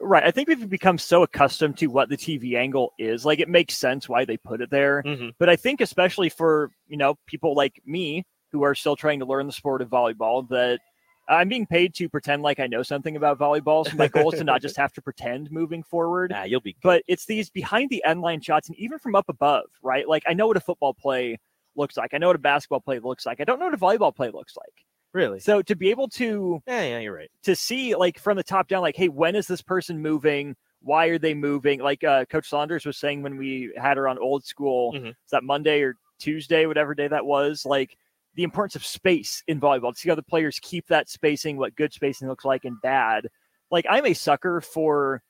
Right. 0.00 0.24
I 0.24 0.30
think 0.32 0.48
we've 0.48 0.68
become 0.68 0.98
so 0.98 1.22
accustomed 1.22 1.78
to 1.78 1.86
what 1.86 2.08
the 2.08 2.16
TV 2.16 2.56
angle 2.56 2.92
is. 2.98 3.24
Like 3.24 3.38
it 3.38 3.48
makes 3.48 3.78
sense 3.78 4.08
why 4.08 4.24
they 4.24 4.36
put 4.36 4.60
it 4.60 4.70
there. 4.70 5.02
Mm-hmm. 5.04 5.28
But 5.38 5.48
I 5.48 5.56
think 5.56 5.80
especially 5.80 6.28
for, 6.28 6.70
you 6.88 6.96
know, 6.96 7.16
people 7.26 7.54
like 7.54 7.80
me 7.86 8.24
who 8.50 8.64
are 8.64 8.74
still 8.74 8.96
trying 8.96 9.20
to 9.20 9.26
learn 9.26 9.46
the 9.46 9.52
sport 9.52 9.82
of 9.82 9.88
volleyball 9.88 10.48
that 10.48 10.80
I'm 11.28 11.48
being 11.48 11.66
paid 11.66 11.94
to 11.94 12.08
pretend 12.08 12.42
like 12.42 12.60
I 12.60 12.66
know 12.66 12.82
something 12.82 13.16
about 13.16 13.38
volleyball. 13.38 13.88
So 13.88 13.96
my 13.96 14.08
goal 14.08 14.30
is 14.32 14.38
to 14.38 14.44
not 14.44 14.60
just 14.60 14.76
have 14.78 14.92
to 14.94 15.02
pretend 15.02 15.50
moving 15.50 15.82
forward. 15.82 16.30
Nah, 16.30 16.44
you'll 16.44 16.60
be 16.60 16.72
good. 16.74 16.80
But 16.82 17.02
it's 17.08 17.26
these 17.26 17.48
behind 17.50 17.90
the 17.90 18.04
end 18.04 18.20
line 18.20 18.40
shots 18.40 18.68
and 18.68 18.76
even 18.78 18.98
from 18.98 19.14
up 19.14 19.28
above, 19.28 19.64
right? 19.82 20.08
Like 20.08 20.24
I 20.26 20.34
know 20.34 20.46
what 20.46 20.56
a 20.56 20.60
football 20.60 20.92
play 20.94 21.38
looks 21.76 21.96
like. 21.96 22.14
I 22.14 22.18
know 22.18 22.26
what 22.28 22.36
a 22.36 22.40
basketball 22.40 22.80
play 22.80 22.98
looks 22.98 23.24
like. 23.26 23.40
I 23.40 23.44
don't 23.44 23.58
know 23.58 23.64
what 23.66 23.74
a 23.74 23.78
volleyball 23.78 24.14
play 24.14 24.30
looks 24.30 24.56
like. 24.56 24.84
really. 25.12 25.40
So 25.40 25.62
to 25.62 25.74
be 25.74 25.90
able 25.90 26.08
to 26.08 26.62
Yeah, 26.66 26.82
yeah, 26.82 26.98
you're 27.00 27.14
right. 27.14 27.30
to 27.44 27.56
see 27.56 27.94
like 27.94 28.18
from 28.18 28.36
the 28.36 28.42
top 28.42 28.68
down, 28.68 28.82
like, 28.82 28.96
hey, 28.96 29.08
when 29.08 29.34
is 29.34 29.46
this 29.46 29.62
person 29.62 30.00
moving? 30.00 30.56
Why 30.82 31.06
are 31.06 31.18
they 31.18 31.32
moving? 31.34 31.80
Like 31.80 32.04
uh, 32.04 32.26
Coach 32.26 32.48
Saunders 32.48 32.84
was 32.84 32.98
saying 32.98 33.22
when 33.22 33.36
we 33.38 33.72
had 33.76 33.96
her 33.96 34.06
on 34.08 34.18
old 34.18 34.44
school, 34.44 34.92
Mhm. 34.92 35.08
is 35.10 35.30
that 35.30 35.42
Monday 35.42 35.80
or 35.80 35.96
Tuesday, 36.18 36.66
whatever 36.66 36.94
day 36.94 37.08
that 37.08 37.24
was, 37.24 37.64
like 37.64 37.96
the 38.34 38.42
importance 38.42 38.76
of 38.76 38.84
space 38.84 39.42
in 39.46 39.60
volleyball 39.60 39.92
to 39.92 39.98
see 39.98 40.08
how 40.08 40.14
the 40.14 40.22
players 40.22 40.58
keep 40.60 40.86
that 40.88 41.08
spacing, 41.08 41.56
what 41.56 41.76
good 41.76 41.92
spacing 41.92 42.28
looks 42.28 42.44
like 42.44 42.64
and 42.64 42.80
bad. 42.82 43.28
Like 43.70 43.86
I'm 43.88 44.06
a 44.06 44.14
sucker 44.14 44.60
for 44.60 45.22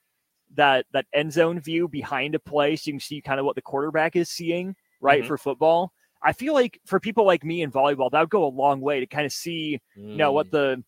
that 0.55 0.85
that 0.93 1.05
end 1.13 1.33
zone 1.33 1.59
view 1.59 1.87
behind 1.87 2.35
a 2.35 2.39
play 2.39 2.75
so 2.75 2.83
you 2.89 2.93
can 2.93 2.99
see 2.99 3.21
kind 3.21 3.39
of 3.39 3.45
what 3.45 3.55
the 3.55 3.61
quarterback 3.61 4.15
is 4.15 4.29
seeing, 4.29 4.75
right? 5.01 5.23
Mhm. 5.23 5.27
For 5.27 5.37
football. 5.37 5.91
I 6.23 6.33
feel 6.33 6.53
like 6.55 6.79
for 6.85 6.99
people 6.99 7.25
like 7.25 7.43
me 7.43 7.61
in 7.61 7.71
volleyball, 7.71 8.09
that 8.11 8.19
would 8.21 8.29
go 8.31 8.45
a 8.45 8.49
long 8.49 8.81
way 8.81 8.99
to 8.99 9.05
kind 9.07 9.25
of 9.25 9.31
see 9.33 9.79
you 9.95 10.15
know 10.17 10.31
what 10.31 10.51
the 10.51 10.83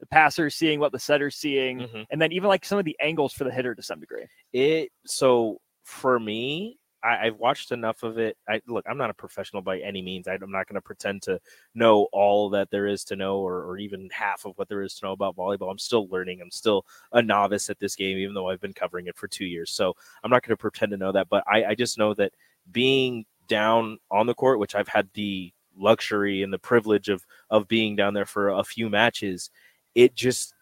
the 0.00 0.06
passer's 0.06 0.54
seeing, 0.54 0.80
what 0.80 0.92
the 0.92 0.98
setter's 0.98 1.36
seeing, 1.36 1.80
Mhm. 1.80 2.06
and 2.10 2.22
then 2.22 2.32
even 2.32 2.48
like 2.48 2.64
some 2.64 2.78
of 2.78 2.86
the 2.86 2.96
angles 3.00 3.34
for 3.34 3.44
the 3.44 3.52
hitter 3.52 3.74
to 3.74 3.82
some 3.82 4.00
degree. 4.00 4.26
it 4.54 4.90
so 5.06 5.60
for 5.84 6.18
me 6.18 6.78
I, 7.02 7.26
I've 7.26 7.36
watched 7.36 7.72
enough 7.72 8.02
of 8.02 8.18
it. 8.18 8.36
I 8.48 8.60
look, 8.66 8.84
I'm 8.88 8.98
not 8.98 9.10
a 9.10 9.14
professional 9.14 9.62
by 9.62 9.78
any 9.78 10.02
means. 10.02 10.28
I, 10.28 10.34
I'm 10.34 10.50
not 10.50 10.66
going 10.66 10.74
to 10.74 10.80
pretend 10.80 11.22
to 11.22 11.40
know 11.74 12.08
all 12.12 12.50
that 12.50 12.70
there 12.70 12.86
is 12.86 13.04
to 13.04 13.16
know, 13.16 13.38
or, 13.38 13.64
or 13.64 13.78
even 13.78 14.08
half 14.12 14.44
of 14.44 14.52
what 14.56 14.68
there 14.68 14.82
is 14.82 14.94
to 14.96 15.06
know 15.06 15.12
about 15.12 15.36
volleyball. 15.36 15.70
I'm 15.70 15.78
still 15.78 16.08
learning. 16.08 16.40
I'm 16.40 16.50
still 16.50 16.84
a 17.12 17.22
novice 17.22 17.70
at 17.70 17.78
this 17.78 17.96
game, 17.96 18.18
even 18.18 18.34
though 18.34 18.48
I've 18.48 18.60
been 18.60 18.72
covering 18.72 19.06
it 19.06 19.16
for 19.16 19.28
two 19.28 19.46
years. 19.46 19.70
So 19.70 19.94
I'm 20.22 20.30
not 20.30 20.42
going 20.42 20.56
to 20.56 20.60
pretend 20.60 20.90
to 20.92 20.98
know 20.98 21.12
that. 21.12 21.28
But 21.28 21.44
I, 21.46 21.64
I 21.64 21.74
just 21.74 21.98
know 21.98 22.14
that 22.14 22.32
being 22.70 23.24
down 23.48 23.98
on 24.10 24.26
the 24.26 24.34
court, 24.34 24.58
which 24.58 24.74
I've 24.74 24.88
had 24.88 25.08
the 25.14 25.52
luxury 25.76 26.42
and 26.42 26.52
the 26.52 26.58
privilege 26.58 27.08
of 27.08 27.24
of 27.48 27.68
being 27.68 27.96
down 27.96 28.14
there 28.14 28.26
for 28.26 28.50
a 28.50 28.64
few 28.64 28.90
matches, 28.90 29.50
it 29.94 30.14
just 30.14 30.54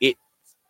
it 0.00 0.16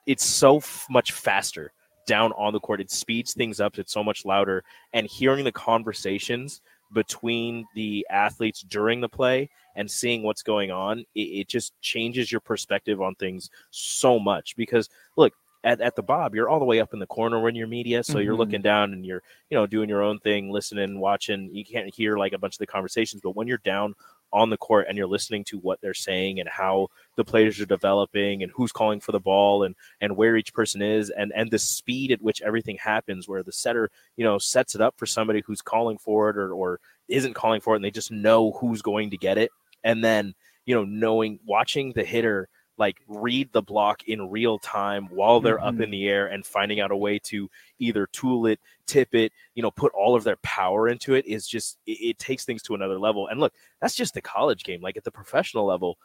it's 0.07 0.25
so 0.25 0.59
f- 0.59 0.87
much 0.91 1.13
faster 1.13 1.73
down 2.07 2.33
on 2.33 2.53
the 2.53 2.61
court. 2.61 2.81
It 2.81 2.91
speeds 2.91 3.35
things 3.35 3.61
up. 3.61 3.79
It's 3.79 3.93
so 3.93 4.05
much 4.05 4.25
louder. 4.25 4.65
And 4.93 5.07
hearing 5.07 5.45
the 5.45 5.53
conversations 5.53 6.61
between 6.93 7.67
the 7.75 8.07
athletes 8.11 8.63
during 8.63 9.01
the 9.01 9.09
play 9.09 9.51
and 9.77 9.91
seeing 9.91 10.23
what's 10.23 10.43
going 10.43 10.71
on, 10.71 11.01
it, 11.15 11.21
it 11.21 11.49
just 11.49 11.73
changes 11.81 12.31
your 12.31 12.41
perspective 12.41 13.01
on 13.01 13.15
things 13.17 13.51
so 13.71 14.19
much. 14.19 14.57
Because 14.57 14.89
look, 15.17 15.33
at, 15.65 15.81
at 15.81 15.97
the 15.97 16.03
Bob, 16.03 16.35
you're 16.35 16.49
all 16.49 16.59
the 16.59 16.65
way 16.67 16.79
up 16.81 16.93
in 16.93 16.99
the 16.99 17.07
corner 17.07 17.41
when 17.41 17.55
you're 17.55 17.67
media. 17.67 18.05
So 18.05 18.19
you're 18.19 18.35
Mhm. 18.35 18.39
looking 18.39 18.63
down 18.63 18.93
and 18.93 19.05
you're, 19.05 19.23
you 19.49 19.57
know, 19.57 19.67
doing 19.67 19.89
your 19.89 20.03
own 20.03 20.19
thing, 20.19 20.51
listening, 20.51 21.01
watching. 21.01 21.49
You 21.55 21.65
can't 21.65 21.93
hear 21.93 22.19
like 22.19 22.35
a 22.35 22.39
bunch 22.39 22.57
of 22.57 22.59
the 22.59 22.67
conversations, 22.67 23.23
but 23.23 23.35
when 23.35 23.49
you're 23.49 23.59
down 23.59 23.95
on 24.35 24.51
the 24.51 24.57
court 24.57 24.87
and 24.89 24.99
you're 24.99 25.07
listening 25.07 25.45
to 25.45 25.59
what 25.59 25.81
they're 25.81 25.95
saying 25.95 26.41
and 26.41 26.49
how 26.49 26.89
the 27.17 27.25
players 27.25 27.61
are 27.61 27.67
developing 27.67 28.43
and 28.43 28.51
who's 28.55 28.73
calling 28.73 28.99
for 28.99 29.13
the 29.13 29.21
ball 29.21 29.63
and 29.63 29.77
and 30.01 30.17
where 30.17 30.37
each 30.37 30.53
person 30.53 30.83
is 30.83 31.09
and 31.11 31.33
and 31.35 31.51
the 31.51 31.59
speed 31.59 32.11
at 32.11 32.21
which 32.21 32.43
everything 32.43 32.77
happens 32.77 33.29
where 33.29 33.45
the 33.45 33.53
setter 33.53 33.91
you 34.17 34.25
know 34.25 34.37
sets 34.37 34.75
it 34.75 34.81
up 34.81 34.95
for 34.99 35.07
somebody 35.07 35.41
who's 35.47 35.63
calling 35.63 35.97
for 35.97 36.29
it 36.29 36.37
or 36.37 36.53
or 36.53 36.81
isn't 37.09 37.35
calling 37.35 37.61
for 37.61 37.75
it 37.75 37.77
and 37.77 37.85
they 37.85 37.91
just 37.91 38.11
know 38.11 38.53
who's 38.53 38.83
going 38.83 39.11
to 39.11 39.17
get 39.17 39.39
it. 39.39 39.51
And 39.85 40.03
then 40.03 40.35
you 40.67 40.75
know 40.75 40.85
knowing 40.85 41.39
watching 41.47 41.93
the 41.93 42.05
hitter 42.05 42.49
like 42.77 42.97
read 43.07 43.53
the 43.53 43.63
block 43.63 44.03
in 44.09 44.31
real 44.31 44.59
time 44.59 45.07
while 45.11 45.41
they're 45.41 45.63
up 45.63 45.75
in 45.75 45.83
mm-hmm. 45.83 45.91
the 45.93 46.09
air 46.09 46.27
and 46.27 46.45
finding 46.45 46.81
out 46.81 46.91
a 46.91 46.97
way 46.97 47.19
to 47.21 47.49
either 47.79 48.07
tool 48.09 48.47
it, 48.47 48.59
tip 48.87 49.15
it, 49.15 49.33
you 49.55 49.63
know, 49.63 49.71
put 49.71 49.93
all 49.93 50.17
of 50.17 50.25
their 50.25 50.37
power 50.43 50.89
into 50.89 51.15
it 51.15 51.27
is 51.27 51.47
just 51.47 51.79
it, 51.87 51.93
it 51.93 52.19
takes 52.19 52.45
things 52.45 52.63
to 52.63 52.75
another 52.75 52.99
level. 52.99 53.29
And 53.29 53.39
look, 53.39 53.53
that's 53.81 53.95
just 53.95 54.15
the 54.15 54.23
college 54.23 54.65
game. 54.65 54.81
Like 54.81 54.97
at 54.97 55.05
the 55.05 55.11
professional 55.11 55.67
level, 55.67 55.99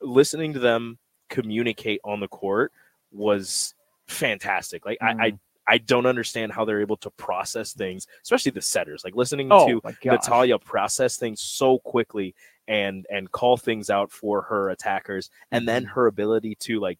listening 0.00 0.52
to 0.54 0.58
them 0.58 0.98
communicate 1.28 2.00
on 2.04 2.20
the 2.20 2.28
court 2.28 2.72
was 3.12 3.74
fantastic. 4.08 4.86
Like 4.86 4.98
I, 5.00 5.10
I 5.10 5.14
mm-hmm. 5.14 5.36
I 5.68 5.78
don't 5.78 6.06
understand 6.06 6.52
how 6.52 6.64
they're 6.64 6.80
able 6.80 6.96
to 6.98 7.10
process 7.10 7.72
things, 7.72 8.06
especially 8.22 8.52
the 8.52 8.62
setters. 8.62 9.02
Like 9.04 9.16
listening 9.16 9.48
Oh 9.50 9.66
to. 9.66 9.80
Natalia 10.04 10.58
process 10.58 11.16
things 11.16 11.40
so 11.40 11.78
quickly 11.80 12.34
and 12.68 13.06
and 13.10 13.30
call 13.32 13.56
things 13.56 13.90
out 13.90 14.10
for 14.10 14.42
her 14.42 14.70
attackers 14.70 15.30
and 15.52 15.68
then 15.68 15.84
her 15.84 16.06
ability 16.06 16.54
to 16.56 16.80
like 16.80 16.98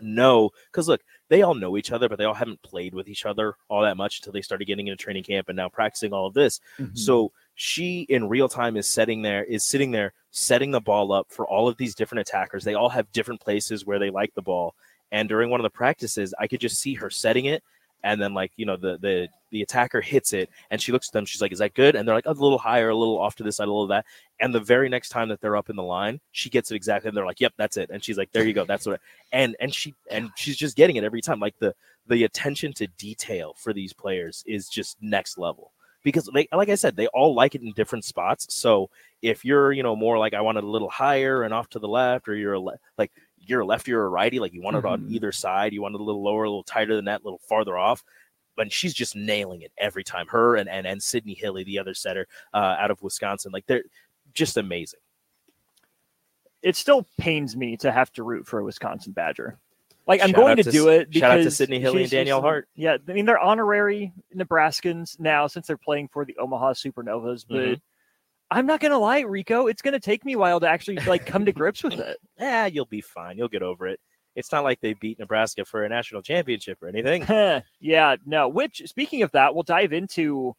know 0.00 0.50
because 0.72 0.88
look 0.88 1.00
they 1.28 1.42
all 1.42 1.54
know 1.54 1.76
each 1.76 1.92
other 1.92 2.08
but 2.08 2.18
they 2.18 2.24
all 2.24 2.34
haven't 2.34 2.60
played 2.62 2.94
with 2.94 3.08
each 3.08 3.24
other 3.24 3.54
all 3.68 3.82
that 3.82 3.96
much 3.96 4.18
until 4.18 4.32
they 4.32 4.42
started 4.42 4.64
getting 4.64 4.88
into 4.88 5.00
training 5.02 5.22
camp 5.22 5.48
and 5.48 5.56
now 5.56 5.68
practicing 5.68 6.12
all 6.12 6.26
of 6.26 6.34
this. 6.34 6.60
Mhm. 6.78 6.98
so 6.98 7.32
she 7.54 8.00
in 8.08 8.28
real 8.28 8.48
time 8.48 8.76
is 8.76 8.86
setting 8.88 9.22
there 9.22 9.44
is 9.44 9.64
sitting 9.64 9.92
there 9.92 10.12
setting 10.32 10.72
the 10.72 10.80
ball 10.80 11.12
up 11.12 11.28
for 11.30 11.46
all 11.46 11.68
of 11.68 11.76
these 11.76 11.94
different 11.94 12.20
attackers. 12.28 12.64
They 12.64 12.74
all 12.74 12.88
have 12.88 13.12
different 13.12 13.40
places 13.40 13.86
where 13.86 14.00
they 14.00 14.10
like 14.10 14.34
the 14.34 14.42
ball. 14.42 14.74
And 15.12 15.28
during 15.28 15.48
one 15.48 15.60
of 15.60 15.64
the 15.64 15.70
practices 15.70 16.34
i 16.40 16.48
could 16.48 16.60
just 16.60 16.80
see 16.80 16.94
her 16.94 17.08
setting 17.10 17.44
it 17.44 17.62
and 18.04 18.20
then 18.20 18.34
like 18.34 18.52
you 18.56 18.66
know 18.66 18.76
the 18.76 18.98
the 18.98 19.28
the 19.50 19.62
attacker 19.62 20.00
hits 20.00 20.32
it 20.32 20.50
and 20.70 20.80
she 20.80 20.92
looks 20.92 21.08
at 21.08 21.12
them 21.12 21.24
she's 21.24 21.40
like 21.40 21.52
is 21.52 21.58
that 21.58 21.74
good? 21.74 21.96
And 21.96 22.06
they're 22.06 22.14
like 22.14 22.26
a 22.26 22.32
little 22.32 22.58
higher 22.58 22.90
a 22.90 22.96
little 22.96 23.18
off 23.18 23.34
to 23.36 23.42
this 23.42 23.56
side 23.56 23.64
a 23.64 23.72
little 23.72 23.88
that. 23.88 24.04
And 24.38 24.54
the 24.54 24.60
very 24.60 24.88
next 24.88 25.08
time 25.08 25.28
that 25.30 25.40
they're 25.40 25.56
up 25.56 25.70
in 25.70 25.76
the 25.76 25.82
line 25.82 26.20
she 26.30 26.50
gets 26.50 26.70
it 26.70 26.76
exactly 26.76 27.08
and 27.08 27.16
they're 27.16 27.26
like 27.26 27.40
yep 27.40 27.54
that's 27.56 27.76
it. 27.76 27.90
And 27.90 28.04
she's 28.04 28.18
like 28.18 28.30
there 28.30 28.44
you 28.44 28.52
go 28.52 28.64
that's 28.64 28.86
what 28.86 29.00
I-" 29.00 29.02
and 29.32 29.56
and 29.58 29.74
she 29.74 29.94
and 30.10 30.30
she's 30.36 30.56
just 30.56 30.76
getting 30.76 30.96
it 30.96 31.04
every 31.04 31.22
time. 31.22 31.40
Like 31.40 31.58
the 31.58 31.74
the 32.06 32.24
attention 32.24 32.72
to 32.74 32.86
detail 32.98 33.54
for 33.56 33.72
these 33.72 33.92
players 33.92 34.44
is 34.46 34.68
just 34.68 34.98
next 35.00 35.38
level. 35.38 35.72
Because 36.02 36.28
they 36.34 36.46
like 36.52 36.68
i 36.68 36.74
said 36.74 36.96
they 36.96 37.06
all 37.08 37.34
like 37.34 37.54
it 37.54 37.62
in 37.62 37.72
different 37.72 38.04
spots. 38.04 38.54
So 38.54 38.90
if 39.22 39.42
you're 39.42 39.72
you 39.72 39.82
know 39.82 39.96
more 39.96 40.18
like 40.18 40.34
i 40.34 40.42
want 40.42 40.58
it 40.58 40.64
a 40.64 40.68
little 40.68 40.90
higher 40.90 41.44
and 41.44 41.54
off 41.54 41.70
to 41.70 41.78
the 41.78 41.88
left 41.88 42.28
or 42.28 42.34
you're 42.34 42.52
a 42.52 42.60
le- 42.60 42.78
like 42.98 43.10
you're 43.48 43.60
a 43.60 43.66
lefty 43.66 43.92
or 43.92 44.04
a 44.04 44.08
righty 44.08 44.38
like 44.40 44.52
you 44.52 44.62
want 44.62 44.76
it 44.76 44.84
on 44.84 45.02
Mhm. 45.02 45.10
either 45.10 45.32
side 45.32 45.72
you 45.72 45.82
want 45.82 45.94
it 45.94 46.00
a 46.00 46.04
little 46.04 46.22
lower 46.22 46.44
a 46.44 46.48
little 46.48 46.62
tighter 46.64 46.94
than 46.96 47.04
that 47.06 47.20
a 47.22 47.24
little 47.24 47.40
farther 47.48 47.76
off 47.78 48.02
but 48.56 48.70
she's 48.72 48.94
just 48.94 49.16
nailing 49.16 49.62
it 49.62 49.72
every 49.78 50.04
time 50.04 50.26
her 50.28 50.56
and 50.56 50.68
and, 50.68 50.86
and 50.86 51.02
sydney 51.02 51.34
hilley 51.34 51.64
the 51.64 51.78
other 51.78 51.94
setter 51.94 52.26
uh, 52.54 52.76
out 52.78 52.90
of 52.90 53.02
wisconsin 53.02 53.50
like 53.52 53.66
they're 53.66 53.82
just 54.32 54.56
amazing 54.56 55.00
it 56.62 56.76
still 56.76 57.06
pains 57.18 57.56
me 57.56 57.76
to 57.78 57.92
have 57.92 58.10
to 58.12 58.22
root 58.22 58.46
for 58.46 58.58
a 58.58 58.64
Wisconsin 58.64 59.12
Badger. 59.12 59.58
Like 60.06 60.22
I'm 60.22 60.28
Shout 60.30 60.36
going 60.36 60.56
to 60.56 60.62
to 60.62 60.70
do 60.70 60.88
it. 60.88 61.12
shout 61.14 61.30
out 61.30 61.34
to 61.34 61.40
because 61.40 61.56
Sydney 61.58 61.78
Hilley 61.80 62.02
and 62.02 62.10
Danielle 62.10 62.40
Hart. 62.40 62.68
Yeah, 62.74 62.96
I 63.06 63.12
mean 63.12 63.26
they're 63.26 63.38
honorary 63.38 64.12
Nebraskans 64.34 65.20
now 65.20 65.46
since 65.46 65.66
they're 65.66 65.76
playing 65.76 66.08
for 66.08 66.24
the 66.24 66.36
Omaha 66.38 66.72
Supernovas. 66.72 67.44
But 67.48 67.56
Mhm. 67.56 67.80
I'm 68.54 68.66
not 68.66 68.80
gonna 68.80 68.98
lie, 68.98 69.20
Rico, 69.20 69.66
it's 69.66 69.82
gonna 69.82 70.00
take 70.00 70.24
me 70.24 70.34
a 70.34 70.38
while 70.38 70.60
to 70.60 70.68
actually 70.68 70.96
like 71.06 71.26
come 71.26 71.44
to 71.44 71.52
grips 71.52 71.82
with 71.82 71.94
it. 71.94 72.18
yeah 72.38 72.66
you'll 72.66 72.84
be 72.86 73.00
fine 73.00 73.38
you'll 73.38 73.48
get 73.48 73.62
over 73.62 73.86
it 73.86 74.00
it's 74.34 74.50
not 74.50 74.64
like 74.64 74.80
they 74.80 74.92
beat 74.94 75.18
nebraska 75.18 75.64
for 75.64 75.84
a 75.84 75.88
national 75.88 76.20
championship 76.22 76.82
or 76.82 76.88
anything 76.88 77.22
yeah, 77.80 78.16
no. 78.26 78.48
Which 78.48 78.82
speaking 78.86 79.22
of 79.22 79.30
that, 79.32 79.54
we'll 79.54 79.62
dive 79.62 79.92
into 79.92 80.54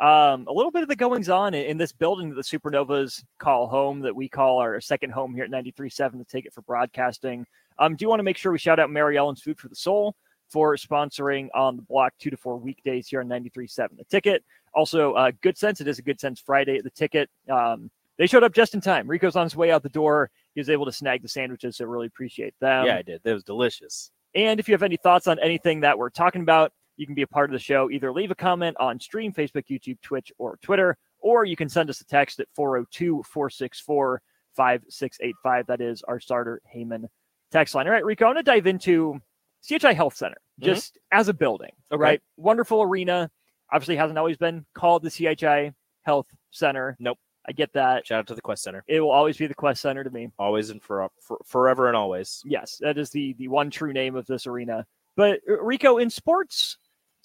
um, 0.00 0.46
a 0.48 0.52
little 0.52 0.72
bit 0.72 0.82
of 0.82 0.88
the 0.88 0.96
goings 0.96 1.28
on 1.28 1.54
in, 1.54 1.66
in 1.66 1.78
this 1.78 1.92
building 1.92 2.30
that 2.30 2.34
the 2.34 2.42
Supernovas 2.42 3.22
call 3.38 3.68
home, 3.68 4.00
that 4.00 4.14
we 4.14 4.28
call 4.28 4.58
our 4.58 4.80
second 4.80 5.10
home 5.10 5.34
here 5.34 5.44
at 5.44 5.50
93.7, 5.50 6.18
the 6.18 6.24
ticket 6.24 6.52
for 6.52 6.62
broadcasting. 6.62 7.46
Um, 7.78 7.94
do 7.96 8.04
you 8.04 8.08
want 8.08 8.18
to 8.18 8.24
make 8.24 8.36
sure 8.36 8.52
we 8.52 8.58
shout 8.58 8.80
out 8.80 8.90
Mary 8.90 9.16
Ellen's 9.16 9.42
Food 9.42 9.58
for 9.58 9.68
the 9.68 9.76
Soul 9.76 10.16
for 10.48 10.76
sponsoring 10.76 11.48
on 11.54 11.76
the 11.76 11.82
block 11.82 12.12
two 12.18 12.30
to 12.30 12.36
four 12.36 12.56
weekdays 12.56 13.08
here 13.08 13.20
on 13.20 13.28
93.7, 13.28 13.96
the 13.96 14.04
ticket. 14.04 14.44
Also, 14.74 15.12
uh, 15.14 15.30
Good 15.40 15.56
Sense. 15.58 15.80
It 15.80 15.88
is 15.88 15.98
a 15.98 16.02
Good 16.02 16.20
Sense 16.20 16.40
Friday 16.40 16.76
at 16.78 16.84
the 16.84 16.90
ticket. 16.90 17.30
Um, 17.50 17.90
they 18.18 18.26
showed 18.26 18.42
up 18.44 18.52
just 18.54 18.74
in 18.74 18.80
time. 18.80 19.08
Rico's 19.08 19.36
on 19.36 19.44
his 19.44 19.56
way 19.56 19.70
out 19.72 19.82
the 19.82 19.88
door. 19.88 20.30
He 20.54 20.60
was 20.60 20.70
able 20.70 20.84
to 20.86 20.92
snag 20.92 21.22
the 21.22 21.28
sandwiches, 21.28 21.76
so 21.76 21.84
really 21.84 22.06
appreciate 22.06 22.54
them. 22.60 22.86
yeah 22.86 22.96
i 22.96 23.02
did 23.02 23.20
that 23.24 23.32
was 23.34 23.42
delicious 23.44 24.10
And 24.36 24.60
if 24.60 24.68
you 24.68 24.74
have 24.74 24.82
any 24.84 24.96
thoughts 24.96 25.26
on 25.26 25.38
anything 25.40 25.80
that 25.80 25.98
we're 25.98 26.10
talking 26.10 26.42
about, 26.42 26.72
you 26.96 27.06
can 27.06 27.14
be 27.16 27.22
a 27.22 27.26
part 27.26 27.50
of 27.50 27.52
the 27.52 27.58
show. 27.58 27.90
Either 27.90 28.12
leave 28.12 28.30
a 28.30 28.34
comment 28.36 28.76
on 28.78 29.00
stream, 29.00 29.32
Facebook, 29.32 29.66
YouTube, 29.68 30.00
Twitch, 30.00 30.32
or 30.38 30.58
Twitter, 30.62 30.96
or 31.18 31.44
you 31.44 31.56
can 31.56 31.68
send 31.68 31.90
us 31.90 32.00
a 32.00 32.04
text 32.06 32.38
at 32.38 32.46
402 32.54 33.24
464 33.24 34.22
5685. 34.54 35.66
That 35.66 35.80
is 35.80 36.02
our 36.02 36.20
starter 36.20 36.60
Heyman 36.74 37.08
text 37.50 37.74
line. 37.74 37.86
All 37.86 37.92
right, 37.92 38.04
Rico, 38.04 38.24
I 38.24 38.28
want 38.28 38.38
to 38.38 38.42
dive 38.44 38.66
into 38.66 39.20
CHI 39.66 39.92
Health 39.92 40.14
Center 40.16 40.36
Mhm. 40.60 40.64
just 40.66 40.98
as 41.10 41.28
a 41.28 41.34
building, 41.34 41.72
Okay. 41.92 42.00
right? 42.00 42.22
Wonderful 42.36 42.82
arena. 42.82 43.30
Obviously, 43.72 43.96
hasn't 43.96 44.18
always 44.18 44.36
been 44.36 44.64
called 44.74 45.02
the 45.02 45.10
CHI 45.10 45.72
Health 46.02 46.26
Center. 46.50 46.96
Nope. 46.98 47.18
I 47.46 47.52
get 47.52 47.72
that. 47.74 48.06
shout 48.06 48.20
out 48.20 48.26
to 48.28 48.34
the 48.34 48.40
quest 48.40 48.62
center 48.62 48.82
It 48.88 49.00
will 49.00 49.10
always 49.10 49.36
be 49.36 49.46
the 49.46 49.54
Quest 49.54 49.82
Center 49.82 50.02
to 50.02 50.08
me. 50.10 50.28
always 50.38 50.70
and 50.70 50.82
for, 50.82 51.06
for 51.20 51.38
forever 51.44 51.88
and 51.88 51.96
always 51.96 52.40
Yes, 52.46 52.78
that 52.80 52.96
is 52.96 53.10
the 53.10 53.34
the 53.34 53.48
one 53.48 53.70
true 53.70 53.92
name 53.92 54.16
of 54.16 54.26
this 54.26 54.46
arena. 54.46 54.86
But 55.16 55.40
uh, 55.48 55.62
Rico, 55.62 55.98
in 55.98 56.08
sports, 56.08 56.78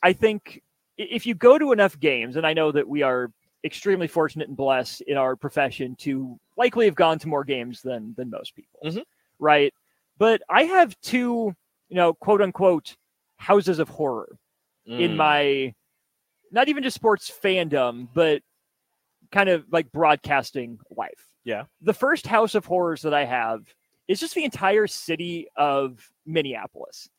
I 0.04 0.12
think 0.14 0.62
if 0.98 1.26
you 1.26 1.36
go 1.36 1.58
to 1.58 1.72
enough 1.72 1.98
games, 2.02 2.36
and 2.36 2.46
I 2.46 2.52
know 2.54 2.70
that 2.74 2.86
we 2.88 3.02
are 3.02 3.32
extremely 3.64 4.08
fortunate 4.08 4.50
and 4.50 4.58
blessed 4.58 5.02
in 5.08 5.16
our 5.16 5.38
profession 5.38 5.96
to 6.00 6.38
likely 6.58 6.84
have 6.86 6.96
gone 6.96 7.18
to 7.20 7.28
more 7.30 7.46
games 7.46 7.82
than 7.82 8.14
than 8.18 8.30
most 8.30 8.56
people, 8.56 8.80
Mhm. 8.84 9.04
right? 9.40 9.74
But 10.18 10.42
I 10.50 10.64
have 10.64 11.00
two, 11.00 11.56
you 11.88 11.96
know, 11.96 12.14
quote 12.14 12.42
unquote 12.42 12.98
houses 13.38 13.80
of 13.80 13.88
horror 13.88 14.38
in 14.86 15.12
Mm. 15.12 15.16
my 15.16 15.74
not 16.52 16.70
even 16.70 16.84
just 16.84 16.96
sports 16.96 17.32
fandom, 17.44 18.08
but 18.14 18.42
kind 19.32 19.50
of 19.50 19.66
like 19.72 19.92
broadcasting 19.92 20.80
life. 20.90 21.28
Yeah. 21.44 21.64
The 21.82 21.94
first 21.94 22.28
house 22.28 22.56
of 22.56 22.66
horrors 22.66 23.02
that 23.04 23.14
I 23.14 23.26
have 23.26 23.62
is 24.08 24.20
just 24.20 24.36
the 24.36 24.44
entire 24.44 24.88
city 24.88 25.48
of 25.56 26.00
Minneapolis. 26.26 27.10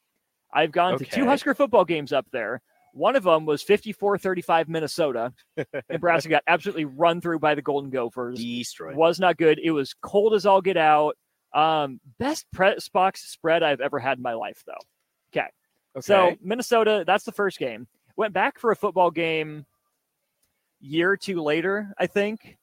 I've 0.53 0.73
gone 0.73 0.99
to 0.99 1.05
two 1.05 1.25
Husker 1.25 1.55
football 1.55 1.85
games 1.85 2.13
up 2.13 2.27
there. 2.33 2.61
One 2.93 3.15
of 3.15 3.23
them 3.23 3.47
was 3.47 3.63
54 3.63 4.19
35 4.19 4.69
Minnesota. 4.69 5.33
Nebraska 5.91 6.29
got 6.29 6.43
absolutely 6.49 6.87
run 6.87 7.21
through 7.21 7.39
by 7.39 7.55
the 7.55 7.63
Golden 7.63 7.91
Gophers 7.91 8.39
destroyed 8.39 8.97
was 8.97 9.21
not 9.21 9.37
good. 9.37 9.61
It 9.63 9.71
was 9.71 9.95
cold 10.03 10.35
as 10.35 10.45
all 10.45 10.61
get 10.61 10.77
out. 10.77 11.17
Um, 11.55 12.01
best 12.19 12.47
press 12.53 12.89
box 12.89 13.23
spread 13.31 13.63
I've 13.63 13.81
ever 13.81 14.01
had 14.01 14.19
in 14.19 14.23
my 14.23 14.35
life, 14.35 14.63
though. 14.67 14.73
Okay. 15.33 15.49
So 16.01 16.37
Minnesota, 16.43 17.05
that's 17.07 17.25
the 17.25 17.33
first 17.33 17.59
game. 17.59 17.87
Went 18.21 18.35
back 18.35 18.59
for 18.59 18.71
a 18.71 18.77
football 18.77 19.11
game 19.11 19.65
year 20.79 21.11
or 21.11 21.17
two 21.17 21.41
later, 21.43 21.95
I 21.99 22.07
think. 22.07 22.59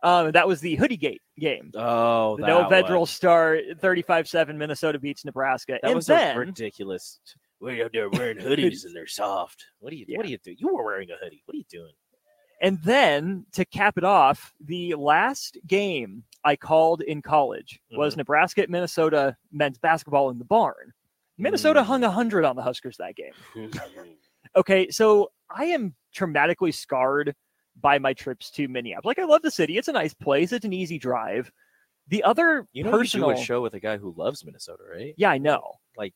Um, 0.00 0.30
that 0.30 0.46
was 0.46 0.60
the 0.60 0.76
Hoodie 0.76 0.96
Gate 0.96 1.22
game. 1.40 1.72
oh 1.74 2.36
no. 2.38 2.68
Vedral 2.70 3.08
start 3.08 3.62
35-7 3.82 4.54
Minnesota 4.56 5.00
beats 5.00 5.24
Nebraska. 5.24 5.72
that 5.82 5.88
and 5.88 5.96
was 5.96 6.06
then 6.06 6.36
ridiculous 6.38 7.18
We're 7.58 7.84
out 7.84 7.90
there 7.92 8.08
wearing 8.10 8.36
hoodies 8.38 8.84
and 8.84 8.94
they're 8.94 9.08
soft. 9.08 9.64
What 9.80 9.90
do 9.90 9.96
you? 9.96 10.04
Yeah. 10.06 10.18
What 10.18 10.26
do 10.26 10.30
you 10.30 10.38
do? 10.38 10.54
You 10.56 10.72
were 10.72 10.84
wearing 10.84 11.10
a 11.10 11.16
hoodie. 11.20 11.42
What 11.46 11.54
are 11.54 11.58
you 11.58 11.64
doing? 11.68 11.92
And 12.62 12.80
then 12.84 13.44
to 13.54 13.64
cap 13.64 13.98
it 13.98 14.04
off, 14.04 14.52
the 14.64 14.94
last 14.94 15.58
game 15.66 16.22
I 16.44 16.54
called 16.54 17.00
in 17.02 17.22
college 17.22 17.80
was 17.90 18.12
Mm-hmm. 18.12 18.18
Nebraska 18.20 18.62
at 18.62 18.70
Minnesota 18.70 19.36
men's 19.50 19.78
basketball 19.78 20.30
in 20.30 20.38
the 20.38 20.44
barn. 20.44 20.92
Minnesota 21.38 21.80
Mm. 21.80 21.84
hung 21.86 22.00
100 22.02 22.44
on 22.44 22.54
the 22.54 22.62
Huskers 22.62 22.96
that 22.98 23.16
game. 23.16 23.32
Okay, 24.56 24.90
so 24.90 25.30
I 25.50 25.66
am 25.66 25.94
traumatically 26.16 26.74
scarred 26.74 27.34
by 27.80 27.98
my 27.98 28.14
trips 28.14 28.50
to 28.52 28.68
Minneapolis. 28.68 29.04
Like, 29.16 29.18
I 29.18 29.24
love 29.24 29.42
the 29.42 29.50
city. 29.50 29.76
It's 29.76 29.88
a 29.88 29.92
nice 29.92 30.14
place. 30.14 30.52
It's 30.52 30.64
an 30.64 30.72
easy 30.72 30.98
drive. 30.98 31.50
The 32.08 32.22
other 32.24 32.66
you 32.72 32.84
know, 32.84 32.90
personal, 32.90 33.30
you 33.30 33.34
do 33.36 33.40
a 33.40 33.44
show 33.44 33.60
with 33.60 33.74
a 33.74 33.80
guy 33.80 33.96
who 33.98 34.14
loves 34.16 34.44
Minnesota, 34.44 34.84
right? 34.90 35.14
yeah, 35.18 35.30
I 35.30 35.38
know. 35.38 35.72
Like, 35.96 36.14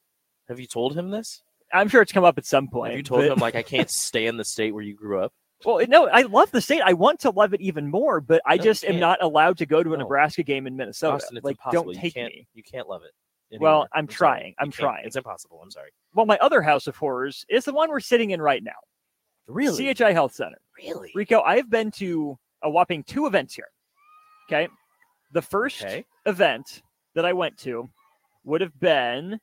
have 0.48 0.60
you 0.60 0.66
told 0.66 0.96
him 0.96 1.10
this? 1.10 1.42
I'm 1.72 1.88
sure 1.88 2.00
it's 2.02 2.12
come 2.12 2.24
up 2.24 2.38
at 2.38 2.46
some 2.46 2.68
point. 2.68 2.90
Have 2.92 2.98
you 2.98 3.02
told 3.02 3.22
but- 3.22 3.32
him 3.32 3.38
like 3.38 3.54
I 3.56 3.62
can't 3.62 3.90
stay 4.06 4.26
in 4.26 4.36
the 4.36 4.44
state 4.44 4.72
where 4.72 4.82
you 4.82 4.94
grew 4.94 5.20
up? 5.20 5.32
Well, 5.64 5.84
no, 5.88 6.08
I 6.08 6.22
love 6.22 6.50
the 6.52 6.62
state. 6.62 6.80
I 6.80 6.94
want 6.94 7.20
to 7.20 7.30
love 7.30 7.52
it 7.52 7.60
even 7.60 7.90
more, 7.90 8.22
but 8.22 8.40
I 8.46 8.56
No, 8.56 8.62
just 8.62 8.82
am 8.84 8.98
not 8.98 9.22
allowed 9.22 9.58
to 9.58 9.66
go 9.66 9.82
to 9.82 9.90
a 9.92 9.96
No. 9.98 10.04
Nebraska 10.04 10.42
game 10.42 10.66
in 10.66 10.74
Minnesota. 10.74 11.16
Austin, 11.16 11.36
it's 11.36 11.44
like, 11.44 11.56
impossible. 11.56 11.92
don't 11.92 11.94
take 12.00 12.16
you 12.16 12.22
can't, 12.22 12.32
me. 12.34 12.48
You 12.54 12.62
can't 12.62 12.88
love 12.88 13.02
it. 13.02 13.10
Well, 13.58 13.72
anymore. 13.72 13.88
I'm 13.94 14.06
trying. 14.06 14.48
You 14.48 14.54
I'm 14.60 14.70
trying. 14.70 15.04
It's 15.06 15.16
impossible. 15.16 15.60
I'm 15.62 15.70
sorry. 15.70 15.90
Well, 16.14 16.26
my 16.26 16.38
other 16.38 16.62
house 16.62 16.86
of 16.86 16.96
horrors 16.96 17.44
is 17.48 17.64
the 17.64 17.72
one 17.72 17.90
we're 17.90 18.00
sitting 18.00 18.30
in 18.30 18.40
right 18.42 18.62
now, 18.62 18.72
Really? 19.46 19.92
CHI 19.94 20.12
Health 20.12 20.34
Center. 20.34 20.60
really? 20.78 21.10
Rico, 21.14 21.40
I 21.42 21.56
have 21.56 21.68
been 21.70 21.90
to 21.92 22.38
a 22.62 22.70
whopping 22.70 23.02
two 23.04 23.26
events 23.26 23.54
here. 23.54 23.68
Okay. 24.48 24.68
The 25.32 25.42
first 25.42 25.82
Okay. 25.82 26.04
event 26.26 26.82
that 27.14 27.24
I 27.24 27.32
went 27.32 27.56
to 27.58 27.88
would 28.44 28.60
have 28.60 28.78
been 28.80 29.40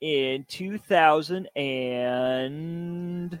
in 0.00 0.44
2000 0.48 1.46
and 1.56 3.40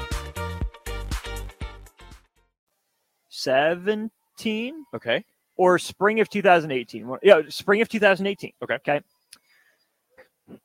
17 3.41 4.85
Okay. 4.93 5.23
or 5.57 5.79
spring 5.79 6.19
of 6.19 6.29
2018. 6.29 7.17
Yeah, 7.23 7.41
spring 7.49 7.81
of 7.81 7.89
2018. 7.89 8.53
Okay. 8.63 8.75
Okay. 8.75 9.01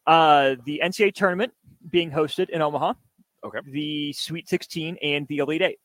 Uh, 0.06 0.56
the 0.64 0.80
NCAA 0.83 1.14
tournament 1.14 1.52
being 1.90 2.11
hosted 2.11 2.50
in 2.50 2.61
Omaha. 2.62 2.95
Okay. 3.45 3.59
The 3.71 4.12
Sweet 4.12 4.49
16 4.49 4.97
and 5.02 5.26
the 5.28 5.38
Elite 5.38 5.62
Eight. 5.62 5.78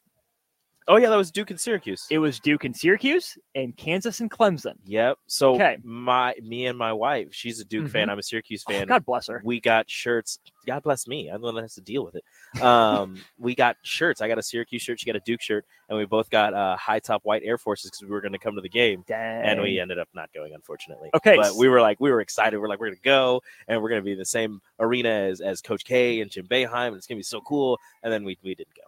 Oh 0.87 0.97
yeah, 0.97 1.09
that 1.09 1.15
was 1.15 1.31
Duke 1.31 1.51
and 1.51 1.59
Syracuse. 1.59 2.07
It 2.09 2.17
was 2.17 2.39
Duke 2.39 2.63
and 2.63 2.75
Syracuse 2.75 3.37
and 3.53 3.77
Kansas 3.77 4.19
and 4.19 4.31
Clemson. 4.31 4.73
Yep. 4.85 5.17
So 5.27 5.53
Okay. 5.53 5.77
my 5.83 6.33
me 6.41 6.65
and 6.65 6.77
my 6.77 6.91
wife, 6.91 7.27
she's 7.31 7.59
a 7.59 7.65
Duke 7.65 7.87
fan. 7.89 8.09
I'm 8.09 8.17
a 8.17 8.23
Syracuse 8.23 8.63
Oh, 8.67 8.71
fan. 8.73 8.87
God 8.87 9.05
bless 9.05 9.27
her. 9.27 9.41
we 9.45 9.59
got 9.59 9.89
shirts. 9.89 10.39
God 10.65 10.81
bless 10.81 11.07
me. 11.07 11.29
I'm 11.29 11.39
the 11.41 11.45
one 11.45 11.55
that 11.55 11.61
has 11.61 11.75
to 11.75 11.81
deal 11.81 12.03
with 12.03 12.15
it. 12.15 12.61
Um, 12.61 13.21
we 13.37 13.53
got 13.53 13.77
shirts. 13.83 14.21
I 14.21 14.27
got 14.27 14.39
a 14.39 14.43
Syracuse 14.43 14.81
shirt. 14.81 14.99
She 14.99 15.05
got 15.05 15.15
a 15.15 15.21
Duke 15.25 15.41
shirt, 15.41 15.65
and 15.87 15.97
we 15.99 16.05
both 16.05 16.29
got 16.31 16.53
uh, 16.55 16.75
high 16.77 16.99
top 16.99 17.21
white 17.25 17.43
Air 17.45 17.59
Forces 17.59 17.91
because 17.91 18.01
we 18.03 18.09
were 18.09 18.21
going 18.21 18.33
to 18.33 18.39
come 18.39 18.55
to 18.55 18.61
the 18.61 18.67
game, 18.69 19.03
Dang. 19.07 19.45
and 19.45 19.61
we 19.61 19.79
ended 19.79 19.99
up 19.99 20.09
not 20.15 20.33
going, 20.33 20.53
unfortunately. 20.55 21.09
Okay, 21.13 21.35
but 21.37 21.55
we 21.55 21.69
were 21.69 21.81
like, 21.81 21.99
we 21.99 22.11
were 22.11 22.21
excited. 22.21 22.59
We're 22.59 22.67
like, 22.67 22.79
we're 22.79 22.87
going 22.87 22.97
to 22.97 23.01
go, 23.03 23.41
and 23.67 23.81
we're 23.81 23.89
going 23.89 24.01
to 24.01 24.05
be 24.05 24.13
in 24.13 24.17
the 24.19 24.25
same 24.25 24.61
arena 24.79 25.09
as 25.09 25.41
as 25.41 25.61
Coach 25.61 25.85
K 25.85 26.21
and 26.21 26.31
Jim 26.31 26.47
Boeheim, 26.47 26.87
and 26.87 26.95
it's 26.97 27.05
going 27.07 27.17
to 27.17 27.19
be 27.19 27.23
so 27.23 27.39
cool. 27.41 27.77
And 28.03 28.11
then 28.11 28.23
we 28.23 28.37
we 28.43 28.55
didn't 28.55 28.75
go, 28.75 28.83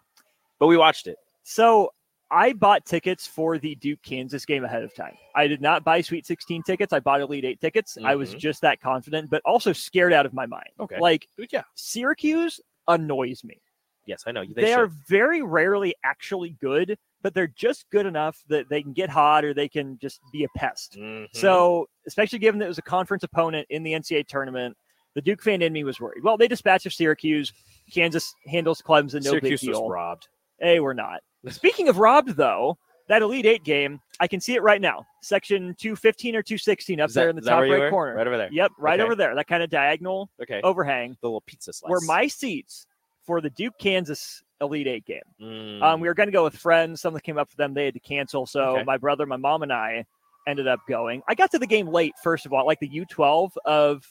but 0.59 0.65
we 0.67 0.75
watched 0.75 1.05
it. 1.07 1.17
So 1.43 1.93
I 2.31 2.53
bought 2.53 2.85
tickets 2.85 3.27
for 3.27 3.57
the 3.59 3.75
Duke 3.75 4.01
Kansas 4.01 4.45
game 4.45 4.63
ahead 4.63 4.83
of 4.83 4.95
time. 4.95 5.15
I 5.35 5.47
did 5.47 5.61
not 5.61 5.83
buy 5.83 6.01
Sweet 6.01 6.25
16 6.25 6.63
tickets. 6.63 6.91
I 6.93 6.99
bought 6.99 7.21
Elite 7.21 7.45
Eight 7.45 7.61
tickets. 7.61 7.97
I 8.03 8.15
was 8.15 8.33
Mhm. 8.33 8.39
just 8.39 8.61
that 8.61 8.79
confident, 8.81 9.29
but 9.29 9.41
also 9.45 9.71
scared 9.73 10.13
out 10.13 10.25
of 10.25 10.33
my 10.33 10.45
mind. 10.45 10.69
Okay. 10.79 10.99
Like 10.99 11.27
Yeah. 11.51 11.63
Syracuse 11.75 12.59
annoys 12.87 13.43
me. 13.43 13.61
Yes, 14.05 14.23
I 14.25 14.31
know. 14.31 14.43
They, 14.45 14.63
They, 14.63 14.73
are 14.73 14.87
very 14.87 15.41
rarely 15.41 15.95
actually 16.03 16.51
good, 16.59 16.97
but 17.21 17.33
they're 17.33 17.47
just 17.47 17.89
good 17.89 18.05
enough 18.05 18.43
that 18.49 18.67
they 18.67 18.81
can 18.81 18.91
get 18.91 19.09
hot 19.09 19.45
or 19.45 19.53
they 19.53 19.69
can 19.69 19.97
just 19.99 20.19
be 20.33 20.43
a 20.43 20.49
pest. 20.57 20.97
Mhm. 20.97 21.27
So, 21.33 21.87
especially 22.07 22.39
given 22.39 22.59
that 22.59 22.65
it 22.65 22.69
was 22.69 22.77
a 22.79 22.81
conference 22.81 23.23
opponent 23.23 23.65
in 23.69 23.83
the 23.83 23.93
NCAA 23.93 24.23
tournament, 24.23 24.75
the 25.13 25.21
Duke 25.21 25.41
fan 25.41 25.61
in 25.61 25.71
me 25.71 25.83
was 25.85 26.01
worried. 26.01 26.21
Well, 26.23 26.35
they 26.35 26.49
dispatched 26.49 26.85
of 26.85 26.93
Syracuse. 26.93 27.53
Kansas 27.93 28.33
handles 28.47 28.81
Clemson, 28.81 29.23
no 29.23 29.31
Syracuse 29.31 29.61
big 29.61 29.71
deal. 29.71 29.83
was 29.83 29.91
robbed. 29.91 30.27
Hey, 30.59 30.79
we're 30.81 30.93
not. 30.93 31.21
Speaking 31.49 31.89
of 31.89 31.97
robbed, 31.97 32.29
though, 32.37 32.77
that 33.09 33.21
Elite 33.21 33.45
Eight 33.45 33.63
game, 33.63 33.99
I 34.19 34.27
can 34.27 34.39
see 34.39 34.53
it 34.55 34.61
right 34.63 34.79
now. 34.79 35.05
Section 35.21 35.75
215 35.77 36.35
or 36.35 36.41
216 36.43 36.99
up 37.01 37.09
Is 37.09 37.13
there 37.15 37.29
in 37.29 37.35
the 37.35 37.41
top 37.41 37.61
right 37.61 37.89
corner. 37.89 38.15
Right 38.15 38.27
over 38.27 38.37
there. 38.37 38.49
Yep, 38.51 38.71
right 38.77 38.99
Okay. 38.99 39.03
over 39.05 39.15
there. 39.15 39.35
That 39.35 39.47
kind 39.47 39.61
of 39.63 39.69
diagonal 39.69 40.29
Okay. 40.41 40.61
overhang 40.63 41.17
the 41.21 41.27
little 41.27 41.41
pizza 41.41 41.73
slice. 41.73 41.89
were 41.89 42.01
my 42.01 42.27
seats 42.27 42.87
for 43.25 43.41
the 43.41 43.49
Duke 43.49 43.73
Kansas 43.79 44.41
Elite 44.61 44.87
Eight 44.87 45.05
game. 45.05 45.21
Mm. 45.41 45.81
Um, 45.83 45.99
we 45.99 46.07
were 46.07 46.13
going 46.13 46.27
to 46.27 46.33
go 46.33 46.43
with 46.45 46.55
friends. 46.55 47.01
Something 47.01 47.21
came 47.21 47.37
up 47.37 47.49
for 47.49 47.57
them. 47.57 47.73
They 47.73 47.85
had 47.85 47.93
to 47.95 47.99
cancel. 47.99 48.45
So 48.45 48.61
Okay. 48.77 48.83
my 48.85 48.97
brother, 48.97 49.25
my 49.25 49.37
mom, 49.37 49.63
and 49.63 49.73
I 49.73 50.05
ended 50.47 50.67
up 50.67 50.79
going. 50.87 51.21
I 51.27 51.35
got 51.35 51.51
to 51.51 51.59
the 51.59 51.67
game 51.67 51.87
late, 51.87 52.13
first 52.23 52.45
of 52.45 52.53
all, 52.53 52.65
like 52.65 52.79
the 52.79 52.89
U12 52.89 53.51
of 53.65 54.05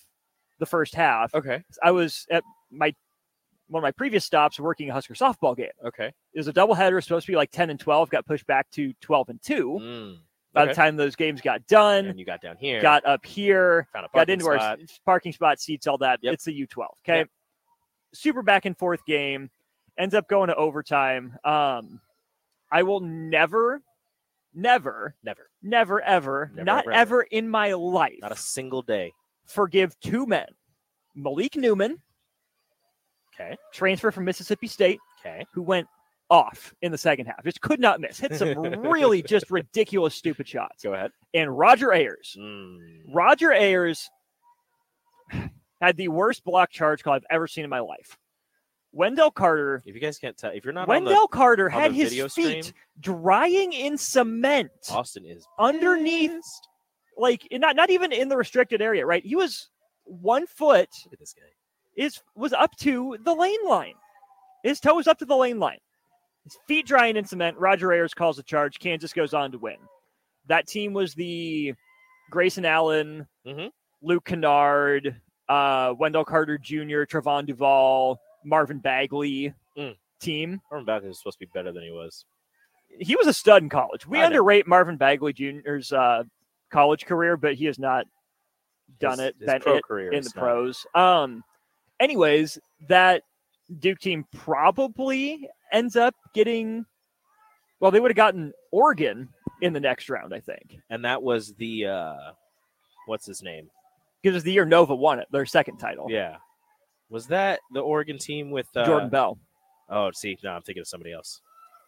the 0.59 0.67
first 0.67 0.95
half. 0.95 1.35
okay. 1.35 1.63
I 1.83 1.91
was 1.91 2.27
at 2.31 2.45
my 2.71 2.95
one 3.73 3.81
of 3.81 3.83
my 3.83 3.91
previous 3.91 4.25
stops 4.25 4.61
working 4.61 4.91
a 4.91 4.93
Husker 4.93 5.15
softball 5.15 5.57
game. 5.57 5.71
Okay. 5.85 6.07
It 6.07 6.39
was 6.39 6.47
a 6.49 6.53
doubleheader, 6.53 7.03
supposed 7.03 7.27
to 7.27 7.33
be 7.33 7.37
like 7.37 7.51
10 7.51 7.71
and 7.71 7.81
12, 7.81 8.11
got 8.11 8.27
pushed 8.27 8.47
back 8.47 8.71
to 8.73 8.93
12 9.01 9.29
and 9.31 9.43
2. 9.43 9.67
Mm. 9.81 10.19
By 10.53 10.63
Okay. 10.65 10.71
the 10.73 10.75
time 10.75 10.97
those 10.97 11.17
games 11.17 11.41
got 11.41 11.67
done, 11.67 12.05
and 12.07 12.19
you 12.19 12.27
got 12.27 12.43
down 12.43 12.57
here, 12.59 12.83
got 12.83 13.07
up 13.07 13.25
here, 13.25 13.89
found 13.95 14.05
a 14.05 14.09
got 14.15 14.29
into 14.29 14.45
spot. 14.45 14.61
our 14.61 14.77
parking 15.07 15.33
spot, 15.33 15.59
seats, 15.61 15.87
all 15.87 15.97
that. 15.99 16.19
Yep. 16.23 16.35
It's 16.35 16.45
the 16.45 16.53
U12. 16.67 16.87
Okay. 17.07 17.19
Yep. 17.21 17.29
Super 18.13 18.43
back 18.43 18.67
and 18.67 18.77
forth 18.77 19.03
game. 19.07 19.49
Ends 19.99 20.15
up 20.15 20.29
going 20.29 20.49
to 20.49 20.55
overtime. 20.57 21.37
Um, 21.45 22.01
I 22.71 22.83
will 22.83 23.01
never, 23.01 23.81
never, 24.55 25.15
Never, 25.23 25.49
never, 25.63 26.01
ever, 26.03 26.51
Never, 26.55 26.65
not 26.65 26.81
ever, 26.85 26.93
ever, 26.93 27.01
ever. 27.21 27.23
in 27.31 27.49
my 27.49 27.73
life 27.73 28.19
not 28.21 28.33
a 28.33 28.37
single 28.37 28.83
day. 28.83 29.13
forgive 29.47 29.99
two 30.01 30.27
men. 30.27 30.47
Malik 31.15 31.57
Newman, 31.57 31.99
Okay. 33.35 33.57
transfer 33.73 34.11
from 34.11 34.25
Mississippi 34.25 34.67
State, 34.67 34.99
Okay. 35.21 35.45
who 35.55 35.63
went 35.63 35.87
off 36.31 36.75
in 36.83 36.93
the 36.93 36.99
second 36.99 37.27
half. 37.27 37.43
Just 37.45 37.61
could 37.61 37.81
not 37.81 38.01
miss. 38.01 38.19
Hit 38.19 38.35
some 38.37 38.49
really 38.83 39.23
just 39.23 39.51
ridiculous, 39.51 40.15
stupid 40.15 40.47
shots. 40.49 40.83
Go 40.83 40.95
ahead. 40.95 41.11
And 41.35 41.57
Roger 41.57 41.93
Ayers. 41.93 42.37
Mm. 42.39 42.79
Roger 43.13 43.53
Ayers 43.53 44.09
had 45.81 45.97
the 45.97 46.09
worst 46.09 46.45
block 46.45 46.71
charge 46.71 47.03
call 47.03 47.15
I've 47.15 47.25
ever 47.31 47.47
seen 47.47 47.65
in 47.65 47.71
my 47.71 47.81
life. 47.81 48.17
Wendell 48.93 49.31
Carter. 49.31 49.83
If 49.87 49.95
you 49.95 50.01
guys 50.01 50.19
can't 50.19 50.37
tell, 50.37 50.51
if 50.53 50.65
you're 50.65 50.75
not 50.75 50.87
Wendell 50.87 51.27
Carter 51.29 51.65
the 51.65 51.71
had 51.71 51.93
his 51.93 52.11
feet 52.13 52.31
stream? 52.31 52.63
drying 53.01 53.73
in 53.73 53.97
cement 53.97 54.71
Austin 54.91 55.25
is 55.25 55.47
underneath, 55.59 56.31
pissed. 56.31 56.69
like 57.17 57.47
not 57.53 57.75
not 57.75 57.89
even 57.89 58.13
in 58.13 58.29
the 58.29 58.37
restricted 58.37 58.83
area. 58.83 59.07
Right, 59.07 59.25
he 59.25 59.35
was 59.35 59.71
one 60.05 60.47
foot 60.47 60.89
Look 61.07 61.15
at 61.15 61.19
this 61.21 61.33
guy. 61.33 61.47
Is 61.97 62.23
was 62.35 62.53
up 62.53 62.75
to 62.79 63.17
the 63.23 63.35
lane 63.35 63.65
line. 63.67 63.95
His 64.63 64.81
toe 64.81 64.95
was 64.95 65.07
up 65.07 65.19
to 65.19 65.25
the 65.27 65.37
lane 65.37 65.59
line. 65.59 65.79
His 66.45 66.57
feet 66.67 66.87
drying 66.87 67.17
in 67.17 67.25
cement. 67.25 67.57
Roger 67.59 67.93
Ayers 67.93 68.15
calls 68.15 68.37
the 68.37 68.43
charge. 68.43 68.79
Kansas 68.79 69.13
goes 69.13 69.35
on 69.35 69.53
to 69.53 69.59
win. 69.59 69.77
That 70.47 70.67
team 70.67 70.93
was 70.93 71.15
the 71.15 71.75
Grayson 72.31 72.65
Allen, 72.65 73.27
Mhm. 73.47 73.71
Luke 74.01 74.25
Kennard, 74.25 75.21
uh, 75.49 75.95
Wendell 75.99 76.25
Carter 76.25 76.59
Jr., 76.59 77.05
Trevon 77.05 77.47
Duval, 77.47 78.19
Marvin 78.45 78.79
Bagley 78.79 79.55
Mm. 79.77 79.97
team. 80.21 80.61
Marvin 80.71 80.87
Bagley 80.87 81.09
was 81.09 81.19
supposed 81.19 81.39
to 81.39 81.47
be 81.47 81.51
better 81.53 81.71
than 81.73 81.83
he 81.85 81.91
was. 81.93 82.25
He 82.99 83.15
was 83.17 83.27
a 83.27 83.33
stud 83.33 83.63
in 83.63 83.69
college. 83.69 84.07
We 84.07 84.19
I 84.19 84.23
know. 84.23 84.27
underrate 84.29 84.67
Marvin 84.67 84.97
Bagley 84.97 85.33
Jr.'s 85.33 85.93
uh, 85.93 86.25
college 86.71 87.07
career, 87.07 87.37
but 87.37 87.55
he 87.55 87.67
has 87.67 87.79
not 87.79 88.07
done 88.99 89.19
His- 89.19 89.29
it, 89.29 89.37
his 89.39 89.63
pro 89.63 89.77
it 89.77 89.85
career 89.85 90.13
in 90.13 90.23
the 90.25 90.33
not- 90.35 90.43
pros. 90.43 90.87
Um, 90.95 91.45
anyways, 92.03 92.59
that 92.89 93.23
Duke 93.79 93.99
team 93.99 94.27
probably 94.35 95.49
ends 95.73 95.97
up 95.97 96.15
getting. 96.35 96.85
Well, 97.81 97.91
they 97.91 98.01
would 98.01 98.11
have 98.11 98.17
gotten 98.17 98.53
Oregon 98.71 99.29
in 99.61 99.73
the 99.73 99.81
next 99.81 100.09
round, 100.11 100.35
I 100.35 100.41
think, 100.41 100.77
And 100.91 101.05
that 101.05 101.23
was 101.23 101.55
the 101.55 101.87
uh 101.87 102.17
what's 103.07 103.27
his 103.27 103.43
name? 103.43 103.71
because 104.23 104.37
it's 104.37 104.45
the 104.45 104.53
year 104.53 104.65
Nova 104.65 104.95
won 104.95 105.19
it, 105.19 105.27
their 105.33 105.45
second 105.47 105.79
title. 105.79 106.07
Yeah. 106.09 106.37
Was 107.11 107.27
that 107.27 107.59
the 107.73 107.81
Oregon 107.81 108.19
team 108.19 108.51
with 108.53 108.69
uh, 108.77 108.85
Jordan 108.85 109.09
Bell, 109.09 109.37
Oh, 109.91 110.11
see, 110.13 110.39
no, 110.45 110.51
I'm 110.51 110.63
thinking 110.63 110.81
of 110.81 110.87
somebody 110.87 111.13
else. 111.13 111.41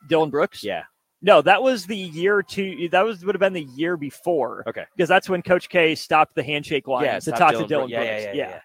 Dillon 0.09 0.31
Brooks. 0.31 0.63
Yeah. 0.65 0.83
No, 1.23 1.41
that 1.43 1.63
was 1.63 1.87
the 1.87 1.97
year 1.97 2.43
two. 2.43 2.89
That 2.91 3.05
was 3.05 3.25
would 3.25 3.35
have 3.35 3.41
been 3.41 3.53
the 3.55 3.63
year 3.77 3.97
before. 3.97 4.63
Okay. 4.67 4.85
Because 4.97 5.09
that's 5.09 5.29
when 5.29 5.43
Coach 5.43 5.69
K 5.69 5.95
stopped 5.95 6.35
the 6.35 6.43
handshake 6.43 6.87
line 6.89 7.05
Yeah, 7.05 7.19
to 7.21 7.31
talk 7.31 7.53
to 7.53 7.65
Dillon 7.65 7.69
Dillon 7.69 7.91
Brooks. 7.91 8.05
Yeah, 8.07 8.19
yeah, 8.19 8.33
yeah, 8.33 8.33
yeah. 8.35 8.61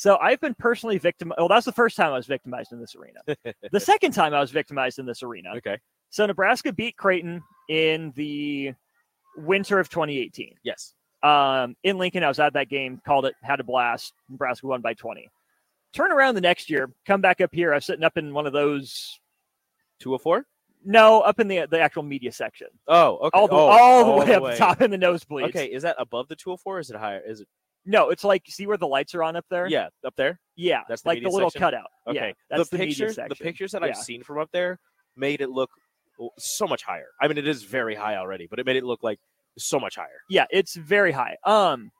So 0.00 0.16
I've 0.16 0.40
been 0.40 0.54
personally 0.54 0.96
victim. 0.96 1.30
Well, 1.36 1.46
that's 1.46 1.66
the 1.66 1.72
first 1.72 1.94
time 1.94 2.06
I 2.14 2.16
was 2.16 2.26
victimized 2.26 2.72
in 2.72 2.80
this 2.80 2.96
arena. 2.96 3.20
the 3.70 3.78
second 3.80 4.12
time 4.12 4.32
I 4.32 4.40
was 4.40 4.50
victimized 4.50 4.98
in 4.98 5.04
this 5.04 5.22
arena. 5.22 5.50
Okay. 5.58 5.76
So 6.08 6.24
Nebraska 6.24 6.72
beat 6.72 6.96
Creighton 6.96 7.42
in 7.68 8.10
the 8.16 8.72
winter 9.36 9.78
of 9.78 9.90
2018. 9.90 10.54
Yes. 10.64 10.94
Um, 11.22 11.76
in 11.82 11.98
Lincoln, 11.98 12.24
I 12.24 12.28
was 12.28 12.40
at 12.40 12.54
that 12.54 12.70
game, 12.70 12.98
called 13.04 13.26
it, 13.26 13.34
had 13.42 13.60
a 13.60 13.62
blast. 13.62 14.14
Nebraska 14.30 14.68
won 14.68 14.80
by 14.80 14.94
20. 14.94 15.28
Turn 15.92 16.12
around 16.12 16.34
the 16.34 16.40
next 16.40 16.70
year, 16.70 16.90
come 17.04 17.20
back 17.20 17.42
up 17.42 17.50
here. 17.52 17.72
I 17.72 17.74
was 17.74 17.84
sitting 17.84 18.02
up 18.02 18.16
in 18.16 18.32
one 18.32 18.46
of 18.46 18.54
those. 18.54 19.20
204? 19.98 20.46
No, 20.82 21.20
up 21.20 21.40
in 21.40 21.46
the 21.48 21.66
the 21.70 21.78
actual 21.78 22.04
media 22.04 22.32
section, 22.32 22.68
Oh, 22.88 23.18
okay. 23.18 23.38
all 23.38 23.48
the 23.48 23.54
oh, 23.54 23.58
all 23.58 24.20
the 24.20 24.24
way 24.24 24.34
up 24.34 24.56
top 24.56 24.80
in 24.80 24.90
the 24.90 24.96
nosebleeds. 24.96 25.50
Okay, 25.50 25.66
is 25.66 25.82
that 25.82 25.96
above 25.98 26.26
the 26.28 26.36
204 26.36 26.76
or 26.76 26.80
is 26.80 26.88
it 26.90 26.96
higher? 26.96 27.20
Is 27.20 27.42
it 27.42 27.48
No, 27.86 28.10
it's 28.10 28.24
like 28.24 28.42
see 28.48 28.66
where 28.66 28.76
the 28.76 28.86
lights 28.86 29.14
are 29.14 29.22
on 29.22 29.36
up 29.36 29.46
there. 29.50 29.66
Yeah, 29.66 29.88
up 30.04 30.14
there. 30.16 30.38
yeah, 30.56 30.82
That's 30.88 31.02
the 31.02 31.08
like 31.08 31.22
the 31.22 31.30
little 31.30 31.50
section? 31.50 31.60
cutout. 31.60 31.86
Okay. 32.06 32.18
yeah, 32.28 32.32
that's 32.50 32.68
the, 32.68 32.76
the, 32.76 32.86
pictures, 32.86 33.16
the 33.16 33.34
pictures 33.34 33.72
that 33.72 33.82
Yeah. 33.82 33.88
I've 33.88 33.96
seen 33.96 34.22
from 34.22 34.38
up 34.38 34.50
there 34.52 34.78
made 35.16 35.40
it 35.40 35.50
look 35.50 35.70
so 36.38 36.66
much 36.66 36.82
higher. 36.82 37.08
I 37.20 37.28
mean, 37.28 37.38
it 37.38 37.48
is 37.48 37.62
very 37.62 37.94
high 37.94 38.16
already, 38.16 38.46
but 38.48 38.58
it 38.58 38.66
made 38.66 38.76
it 38.76 38.84
look 38.84 39.02
like 39.02 39.18
so 39.58 39.80
much 39.80 39.96
higher. 39.96 40.20
Yeah, 40.28 40.44
it's 40.50 40.76
very 40.76 41.12
high. 41.12 41.36
Um, 41.44 41.90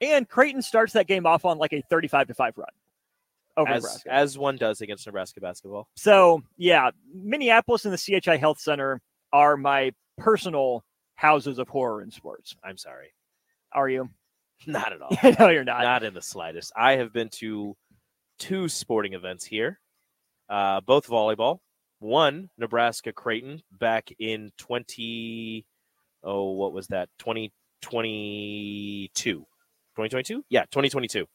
and 0.00 0.28
Creighton 0.28 0.62
starts 0.62 0.92
that 0.94 1.06
game 1.06 1.26
off 1.26 1.44
on 1.44 1.58
like 1.58 1.72
a 1.72 1.80
thirty-five 1.82 2.26
to 2.28 2.34
five 2.34 2.56
run 2.58 2.66
over 3.56 3.70
As 3.70 3.82
Nebraska. 3.82 4.12
as 4.12 4.38
one 4.38 4.56
does 4.56 4.80
against 4.80 5.06
Nebraska 5.06 5.40
basketball. 5.40 5.88
So 5.94 6.42
yeah, 6.56 6.90
Minneapolis 7.14 7.84
and 7.84 7.94
the 7.94 8.20
CHI 8.20 8.36
Health 8.36 8.58
Center 8.60 9.00
are 9.32 9.56
my 9.56 9.92
personal 10.18 10.84
houses 11.14 11.58
of 11.58 11.68
horror 11.68 12.02
in 12.02 12.10
sports. 12.10 12.56
I'm 12.64 12.76
sorry, 12.76 13.12
Are 13.72 13.88
you? 13.88 14.08
not 14.66 14.92
at 14.92 15.00
all. 15.02 15.10
no, 15.38 15.48
you're 15.48 15.64
not. 15.64 15.82
not 15.82 16.02
in 16.04 16.14
the 16.14 16.22
slightest. 16.22 16.72
I 16.76 16.92
have 16.96 17.12
been 17.12 17.28
to 17.40 17.76
two 18.38 18.68
sporting 18.68 19.14
events 19.14 19.44
here, 19.44 19.78
uh, 20.48 20.80
both 20.80 21.06
volleyball. 21.06 21.58
One 21.98 22.48
Nebraska 22.56 23.12
Creighton 23.12 23.62
back 23.72 24.10
in 24.18 24.50
twenty 24.56 25.66
oh 26.22 26.52
what 26.52 26.72
was 26.72 26.86
that 26.88 27.08
twenty 27.18 27.52
twenty 27.82 29.10
two. 29.14 29.46
2022? 29.96 30.44
Yeah, 30.48 30.62
2022. 30.70 31.26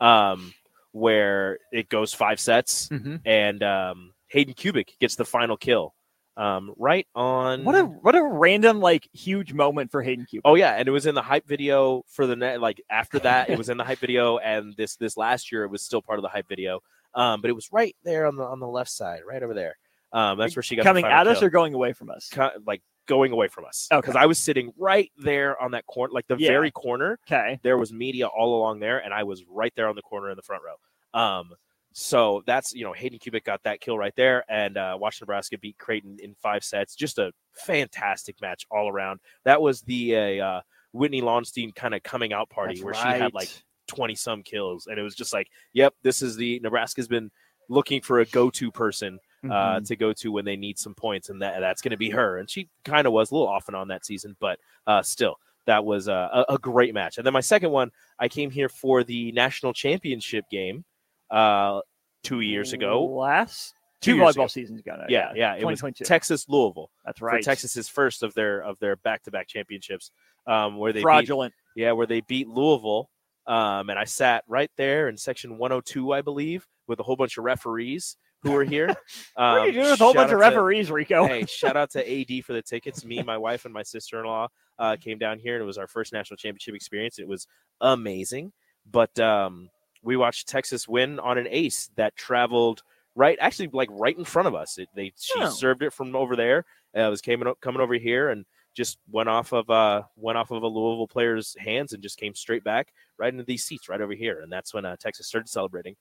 Um, 0.00 0.52
where 0.92 1.58
it 1.72 1.88
goes 1.88 2.12
five 2.12 2.38
sets 2.40 2.88
Mhm. 2.88 3.20
and 3.24 3.62
um, 3.62 4.12
Hayden 4.26 4.52
Kubik 4.54 4.98
gets 4.98 5.14
the 5.16 5.24
final 5.24 5.56
kill. 5.56 5.94
Um, 6.36 6.72
right 6.78 7.06
on 7.14 7.64
What 7.64 7.74
a 7.74 7.84
what 7.84 8.14
a 8.14 8.22
random 8.22 8.80
like 8.80 9.08
huge 9.12 9.52
moment 9.52 9.90
for 9.90 10.00
Hayden 10.02 10.24
Cube. 10.26 10.42
Oh 10.44 10.54
yeah, 10.54 10.74
and 10.76 10.88
it 10.88 10.90
was 10.90 11.06
in 11.06 11.14
the 11.14 11.22
hype 11.22 11.46
video 11.46 12.04
for 12.08 12.26
the 12.26 12.36
net. 12.36 12.60
Like 12.60 12.80
after 12.90 13.18
that, 13.20 13.50
it 13.50 13.58
was 13.58 13.68
in 13.68 13.76
the 13.76 13.84
hype 13.84 13.98
video, 13.98 14.38
and 14.38 14.74
this 14.76 14.96
this 14.96 15.16
last 15.16 15.50
year 15.52 15.64
it 15.64 15.70
was 15.70 15.82
still 15.82 16.00
part 16.02 16.18
of 16.18 16.22
the 16.22 16.28
hype 16.28 16.48
video. 16.48 16.80
Um, 17.14 17.40
but 17.40 17.50
it 17.50 17.54
was 17.54 17.68
right 17.72 17.94
there 18.04 18.26
on 18.26 18.36
the 18.36 18.44
on 18.44 18.60
the 18.60 18.68
left 18.68 18.90
side, 18.90 19.20
right 19.26 19.42
over 19.42 19.54
there. 19.54 19.76
Um, 20.12 20.38
that's 20.38 20.56
where 20.56 20.62
she 20.62 20.76
got 20.76 20.84
coming 20.84 21.04
at 21.04 21.26
us 21.26 21.42
or 21.42 21.50
going 21.50 21.74
away 21.74 21.92
from 21.92 22.10
us. 22.10 22.28
Co- 22.32 22.50
like 22.66 22.82
going 23.06 23.32
away 23.32 23.48
from 23.48 23.64
us. 23.64 23.88
Okay. 23.90 24.00
because 24.00 24.16
I 24.16 24.26
was 24.26 24.38
sitting 24.38 24.72
right 24.78 25.10
there 25.16 25.60
on 25.60 25.72
that 25.72 25.84
corner, 25.86 26.12
like 26.12 26.26
the 26.28 26.36
Yeah. 26.36 26.48
very 26.48 26.70
corner. 26.70 27.18
Okay. 27.28 27.58
There 27.62 27.76
was 27.76 27.92
media 27.92 28.26
all 28.28 28.56
along 28.58 28.78
there, 28.80 28.98
and 28.98 29.12
I 29.12 29.24
was 29.24 29.44
right 29.48 29.72
there 29.76 29.88
on 29.88 29.96
the 29.96 30.02
corner 30.02 30.30
in 30.30 30.36
the 30.36 30.42
front 30.42 30.62
row. 30.64 31.20
Um, 31.20 31.50
so 31.92 32.42
that's 32.46 32.72
you 32.72 32.84
know 32.84 32.92
Hayden 32.92 33.18
Kubik 33.18 33.44
got 33.44 33.62
that 33.64 33.80
kill 33.80 33.98
right 33.98 34.14
there, 34.16 34.44
and 34.48 34.76
uh, 34.76 34.96
watched 34.98 35.20
Nebraska 35.20 35.58
beat 35.58 35.78
Creighton 35.78 36.18
in 36.22 36.34
five 36.34 36.62
sets. 36.64 36.94
Just 36.94 37.18
a 37.18 37.32
fantastic 37.52 38.40
match 38.40 38.66
all 38.70 38.88
around. 38.88 39.20
That 39.44 39.60
was 39.60 39.82
the 39.82 40.16
uh, 40.16 40.44
uh, 40.44 40.60
Whitney 40.92 41.22
Lauenstein 41.22 41.74
kind 41.74 41.94
of 41.94 42.02
coming 42.02 42.32
out 42.32 42.48
party 42.50 42.74
That's 42.74 42.84
where 42.84 42.94
she 42.94 43.00
had 43.00 43.34
like 43.34 43.50
20 43.88 44.14
some 44.14 44.42
kills, 44.42 44.86
and 44.86 44.98
it 44.98 45.02
was 45.02 45.14
just 45.14 45.32
like, 45.32 45.48
yep, 45.72 45.94
this 46.02 46.22
is 46.22 46.36
the 46.36 46.60
Nebraska's 46.62 47.08
been 47.08 47.30
looking 47.68 48.00
for 48.00 48.20
a 48.20 48.24
go 48.26 48.50
to 48.50 48.70
person 48.70 49.18
uh, 49.44 49.48
Mhm. 49.78 49.86
to 49.86 49.96
go 49.96 50.12
to 50.12 50.32
when 50.32 50.44
they 50.44 50.56
need 50.56 50.78
some 50.78 50.94
points, 50.94 51.28
and 51.28 51.40
that 51.42 51.60
that's 51.60 51.80
going 51.82 51.92
to 51.92 51.96
be 51.96 52.10
her. 52.10 52.38
And 52.38 52.48
she 52.50 52.68
kind 52.84 53.06
of 53.06 53.12
was 53.12 53.30
a 53.30 53.34
little 53.34 53.48
off 53.48 53.68
and 53.68 53.76
on 53.76 53.88
that 53.88 54.04
season, 54.04 54.36
but 54.38 54.58
uh, 54.86 55.02
still, 55.02 55.36
that 55.66 55.84
was 55.84 56.08
uh, 56.08 56.44
a, 56.48 56.54
a 56.54 56.58
great 56.58 56.94
match. 56.94 57.16
And 57.16 57.26
then 57.26 57.32
my 57.32 57.40
second 57.40 57.70
one, 57.70 57.90
I 58.18 58.28
came 58.28 58.50
here 58.50 58.68
for 58.68 59.02
the 59.02 59.32
national 59.32 59.72
championship 59.72 60.44
game 60.50 60.84
uh, 61.30 61.80
two 62.22 62.40
years 62.40 62.72
ago. 62.72 63.04
last 63.04 63.74
Two 64.00 64.14
two, 64.14 64.20
volleyball 64.22 64.30
ago. 64.30 64.46
seasons 64.46 64.80
ago. 64.80 64.96
now, 64.96 65.04
Yeah, 65.08 65.32
yeah, 65.34 65.54
it 65.56 65.64
was 65.66 65.82
Texas 66.04 66.46
Louisville 66.48 66.90
That's 67.04 67.20
right. 67.20 67.42
Texas's 67.42 67.88
first 67.88 68.22
of 68.22 68.32
their 68.34 68.62
of 68.62 68.78
their 68.78 68.96
back 68.96 69.22
to 69.24 69.30
back 69.30 69.46
championships, 69.46 70.10
um, 70.46 70.76
where 70.78 70.92
they 70.92 71.00
beat, 71.00 71.04
fraudulent. 71.04 71.52
yeah, 71.76 71.92
where 71.92 72.06
they 72.06 72.20
beat 72.22 72.48
Louisville. 72.48 73.10
Um, 73.46 73.90
and 73.90 73.98
I 73.98 74.04
sat 74.04 74.44
right 74.48 74.70
there 74.76 75.08
in 75.08 75.16
section 75.16 75.58
102, 75.58 76.12
I 76.12 76.22
believe, 76.22 76.66
with 76.86 76.98
a 77.00 77.02
whole 77.02 77.16
bunch 77.16 77.36
of 77.36 77.44
referees 77.44 78.16
who 78.42 78.52
were 78.52 78.64
here. 78.64 78.86
what 79.34 79.44
are 79.44 79.58
you 79.64 79.68
Um, 79.68 79.72
doing 79.74 79.90
with 79.90 80.00
a 80.00 80.04
whole 80.04 80.14
bunch 80.14 80.30
of 80.32 80.40
out 80.40 80.50
to- 80.50 80.56
referees, 80.56 80.90
Rico? 80.90 81.26
hey, 81.26 81.44
shout 81.46 81.76
out 81.76 81.90
to 81.90 82.00
AD 82.38 82.44
for 82.44 82.52
the 82.54 82.62
tickets. 82.62 83.04
Me, 83.04 83.22
my 83.22 83.36
wife, 83.36 83.64
and 83.66 83.74
my 83.74 83.82
sister 83.82 84.20
in 84.20 84.24
law 84.26 84.48
uh, 84.78 84.96
came 85.00 85.18
down 85.18 85.38
here, 85.38 85.56
and 85.56 85.62
it 85.62 85.66
was 85.66 85.76
our 85.78 85.86
first 85.88 86.12
national 86.14 86.36
championship 86.38 86.74
experience. 86.74 87.18
It 87.18 87.28
was 87.28 87.46
amazing. 87.82 88.52
But 88.90 89.18
um, 89.18 89.68
we 90.02 90.16
watched 90.16 90.48
Texas 90.48 90.88
win 90.88 91.18
on 91.20 91.38
an 91.38 91.46
ace 91.50 91.90
that 91.96 92.16
traveled 92.16 92.82
right, 93.14 93.36
actually, 93.40 93.68
like 93.72 93.88
right 93.92 94.16
in 94.16 94.24
front 94.24 94.48
of 94.48 94.54
us. 94.54 94.78
It, 94.78 94.88
they 94.94 95.12
she 95.18 95.40
Oh. 95.40 95.50
served 95.50 95.82
it 95.82 95.92
from 95.92 96.14
over 96.16 96.36
there. 96.36 96.64
Uh, 96.96 97.02
it 97.02 97.10
was 97.10 97.20
coming 97.20 97.46
o- 97.46 97.54
coming 97.60 97.80
over 97.82 97.94
here 97.94 98.30
and 98.30 98.44
just 98.74 98.98
went 99.10 99.28
off 99.28 99.52
of 99.52 99.68
uh 99.68 100.02
went 100.16 100.38
off 100.38 100.50
of 100.52 100.62
a 100.62 100.66
Louisville 100.66 101.08
player's 101.08 101.56
hands 101.58 101.92
and 101.92 102.02
just 102.02 102.18
came 102.18 102.34
straight 102.34 102.62
back 102.64 102.92
right 103.18 103.32
into 103.32 103.44
these 103.44 103.64
seats 103.64 103.88
right 103.88 104.00
over 104.00 104.14
here. 104.14 104.40
And 104.40 104.50
that's 104.50 104.72
when 104.72 104.84
uh, 104.84 104.96
Texas 104.96 105.26
started 105.26 105.48
celebrating. 105.48 105.96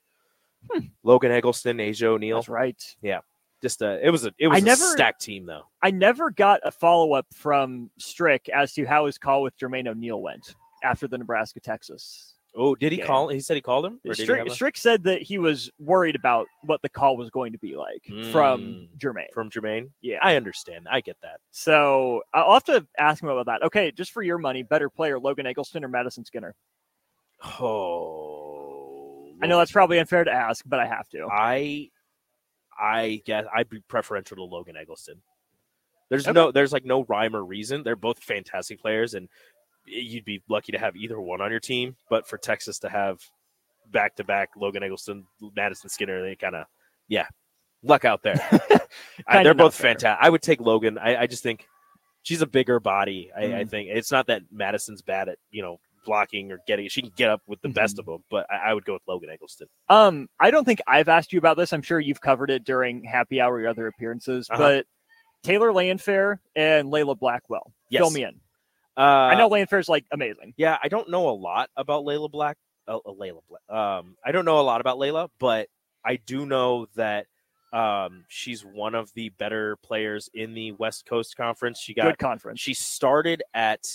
Logan 1.03 1.31
Eggleston, 1.31 1.77
Asjia 1.77 2.03
O'Neal, 2.07 2.37
That's 2.37 2.49
right. 2.49 2.95
Yeah. 3.01 3.19
Just 3.61 3.81
a 3.81 3.99
it 4.05 4.09
was 4.09 4.25
a 4.25 4.31
it 4.39 4.47
was 4.47 4.61
a 4.61 4.65
never- 4.65 4.85
stacked 4.85 5.21
team 5.21 5.45
though. 5.45 5.63
I 5.81 5.91
never 5.91 6.31
got 6.31 6.61
a 6.63 6.71
follow 6.71 7.13
up 7.13 7.25
from 7.33 7.89
Strick 7.97 8.47
as 8.49 8.73
to 8.73 8.85
how 8.85 9.05
his 9.05 9.17
call 9.17 9.41
with 9.41 9.57
Jermaine 9.57 9.87
O'Neal 9.87 10.21
went 10.21 10.55
after 10.83 11.07
the 11.07 11.17
Nebraska 11.17 11.59
Texas. 11.59 12.35
Oh, 12.55 12.73
did 12.75 12.91
he 12.91 12.97
game. 12.97 13.05
call? 13.07 13.27
He 13.29 13.39
said 13.39 13.55
he 13.55 13.61
called 13.61 13.85
him. 13.85 13.99
Or 14.05 14.13
did 14.13 14.17
he 14.17 14.23
Strick, 14.23 14.51
Strick 14.51 14.77
said 14.77 15.03
that 15.03 15.21
he 15.21 15.37
was 15.37 15.69
worried 15.79 16.15
about 16.15 16.47
what 16.63 16.81
the 16.81 16.89
call 16.89 17.15
was 17.15 17.29
going 17.29 17.51
to 17.51 17.59
be 17.59 17.75
like 17.77 18.03
from 18.31 18.61
Mm. 18.61 18.89
Jermaine. 18.97 19.31
from 19.33 19.49
Jermaine. 19.51 19.91
Yeah. 20.01 20.17
I 20.21 20.35
understand. 20.35 20.87
I 20.89 21.01
get 21.01 21.15
that. 21.21 21.39
So 21.51 22.23
I'll 22.33 22.53
have 22.53 22.63
to 22.65 22.85
ask 22.97 23.21
him 23.21 23.29
about 23.29 23.45
that. 23.45 23.61
Okay, 23.67 23.91
just 23.91 24.11
for 24.11 24.23
your 24.23 24.39
money, 24.39 24.63
better 24.63 24.89
player 24.89 25.19
Logan 25.19 25.45
Eggleston 25.45 25.83
or 25.85 25.89
Madison 25.89 26.25
Skinner? 26.25 26.55
Oh, 27.89 29.27
I 29.41 29.47
know 29.47 29.57
that's 29.57 29.71
probably 29.71 29.99
unfair 29.99 30.23
to 30.23 30.31
ask, 30.31 30.63
but 30.67 30.79
I 30.79 30.87
have 30.87 31.07
to. 31.09 31.27
I, 31.31 31.89
I 32.79 33.21
guess 33.25 33.45
I'd 33.53 33.69
be 33.69 33.79
preferential 33.87 34.35
to 34.37 34.43
Logan 34.43 34.75
Eggleston. 34.75 35.21
There's 36.09 36.25
Okay. 36.27 36.33
no, 36.33 36.51
there's 36.51 36.73
like 36.73 36.85
no 36.85 37.03
rhyme 37.05 37.35
or 37.35 37.45
reason. 37.45 37.83
They're 37.83 37.95
both 37.95 38.19
fantastic 38.19 38.79
players, 38.81 39.13
and 39.13 39.29
you'd 39.89 40.25
be 40.25 40.41
lucky 40.49 40.71
to 40.71 40.77
have 40.79 40.95
either 40.95 41.19
one 41.19 41.41
on 41.41 41.51
your 41.51 41.59
team. 41.59 41.95
But 42.09 42.27
for 42.27 42.37
Texas 42.37 42.79
to 42.79 42.89
have 42.89 43.19
back 43.91 44.15
to 44.17 44.23
back 44.23 44.49
Logan 44.55 44.83
Eggleston, 44.83 45.25
Madison 45.55 45.89
Skinner, 45.89 46.21
they 46.21 46.35
kind 46.35 46.55
of, 46.55 46.65
yeah, 47.07 47.27
luck 47.83 48.05
out 48.05 48.21
there. 48.23 48.35
I- 49.27 49.43
they're 49.43 49.53
both 49.53 49.75
fantastic. 49.75 50.23
I 50.23 50.29
would 50.29 50.41
take 50.41 50.61
Logan. 50.61 50.97
I, 50.97 51.21
I 51.23 51.27
just 51.27 51.43
think 51.43 51.65
she's 52.23 52.41
a 52.41 52.47
bigger 52.47 52.79
body. 52.79 53.31
I, 53.35 53.41
I 53.43 53.47
Mhm. 53.63 53.69
think 53.69 53.89
it's 53.89 54.11
not 54.11 54.27
that 54.27 54.43
Madison's 54.51 55.01
bad 55.01 55.29
at 55.29 55.37
you 55.51 55.61
know 55.61 55.79
blocking 56.05 56.51
or 56.51 56.59
getting. 56.67 56.87
She 56.89 57.01
can 57.01 57.11
get 57.15 57.29
up 57.29 57.41
with 57.47 57.61
the 57.61 57.69
best 57.69 57.97
Mm-hmm. 57.97 57.99
of 58.01 58.05
them, 58.19 58.23
but 58.29 58.45
I, 58.51 58.69
I 58.71 58.73
would 58.73 58.85
go 58.85 58.93
with 58.93 59.01
Logan 59.07 59.29
Eggleston. 59.29 59.67
Um, 59.89 60.27
I 60.39 60.49
don't 60.51 60.63
think 60.65 60.81
I've 60.87 61.09
asked 61.09 61.33
you 61.33 61.39
about 61.39 61.57
this. 61.57 61.73
I'm 61.73 61.81
sure 61.81 61.99
you've 61.99 62.21
covered 62.21 62.49
it 62.51 62.63
during 62.63 63.03
happy 63.03 63.41
hour 63.41 63.55
or 63.55 63.67
other 63.67 63.87
appearances, 63.87 64.47
Uh-huh. 64.49 64.61
but 64.61 64.85
Taylor 65.43 65.71
Landfair 65.71 66.39
and 66.55 66.89
Leyla 66.91 67.17
Blackwell. 67.17 67.73
Yes. 67.89 68.01
Fill 68.01 68.11
me 68.11 68.23
in. 68.23 68.39
Uh, 68.97 69.01
I 69.01 69.35
know 69.35 69.49
Landfair's 69.49 69.87
like 69.89 70.05
amazing. 70.11 70.53
Yeah, 70.57 70.77
I 70.83 70.87
don't 70.89 71.09
know 71.09 71.29
a 71.29 71.31
lot 71.31 71.69
about 71.77 72.03
Leyla 72.05 72.29
Black. 72.29 72.57
Uh, 72.87 72.97
uh, 72.97 73.11
Leyla 73.11 73.41
Black. 73.47 73.61
Um, 73.69 74.15
I 74.25 74.31
don't 74.31 74.45
know 74.45 74.59
a 74.59 74.61
lot 74.63 74.81
about 74.81 74.97
Leyla, 74.97 75.29
but 75.39 75.67
I 76.03 76.17
do 76.17 76.45
know 76.45 76.87
that 76.95 77.27
Um, 77.71 78.25
she's 78.27 78.65
one 78.65 78.95
of 78.95 79.13
the 79.13 79.29
better 79.29 79.75
players 79.83 80.27
in 80.33 80.55
the 80.55 80.71
West 80.73 81.05
Coast 81.05 81.37
Conference. 81.37 81.79
She 81.79 81.93
got 81.93 82.05
Good 82.05 82.17
conference. 82.17 82.59
she 82.59 82.73
started 82.73 83.43
at 83.53 83.85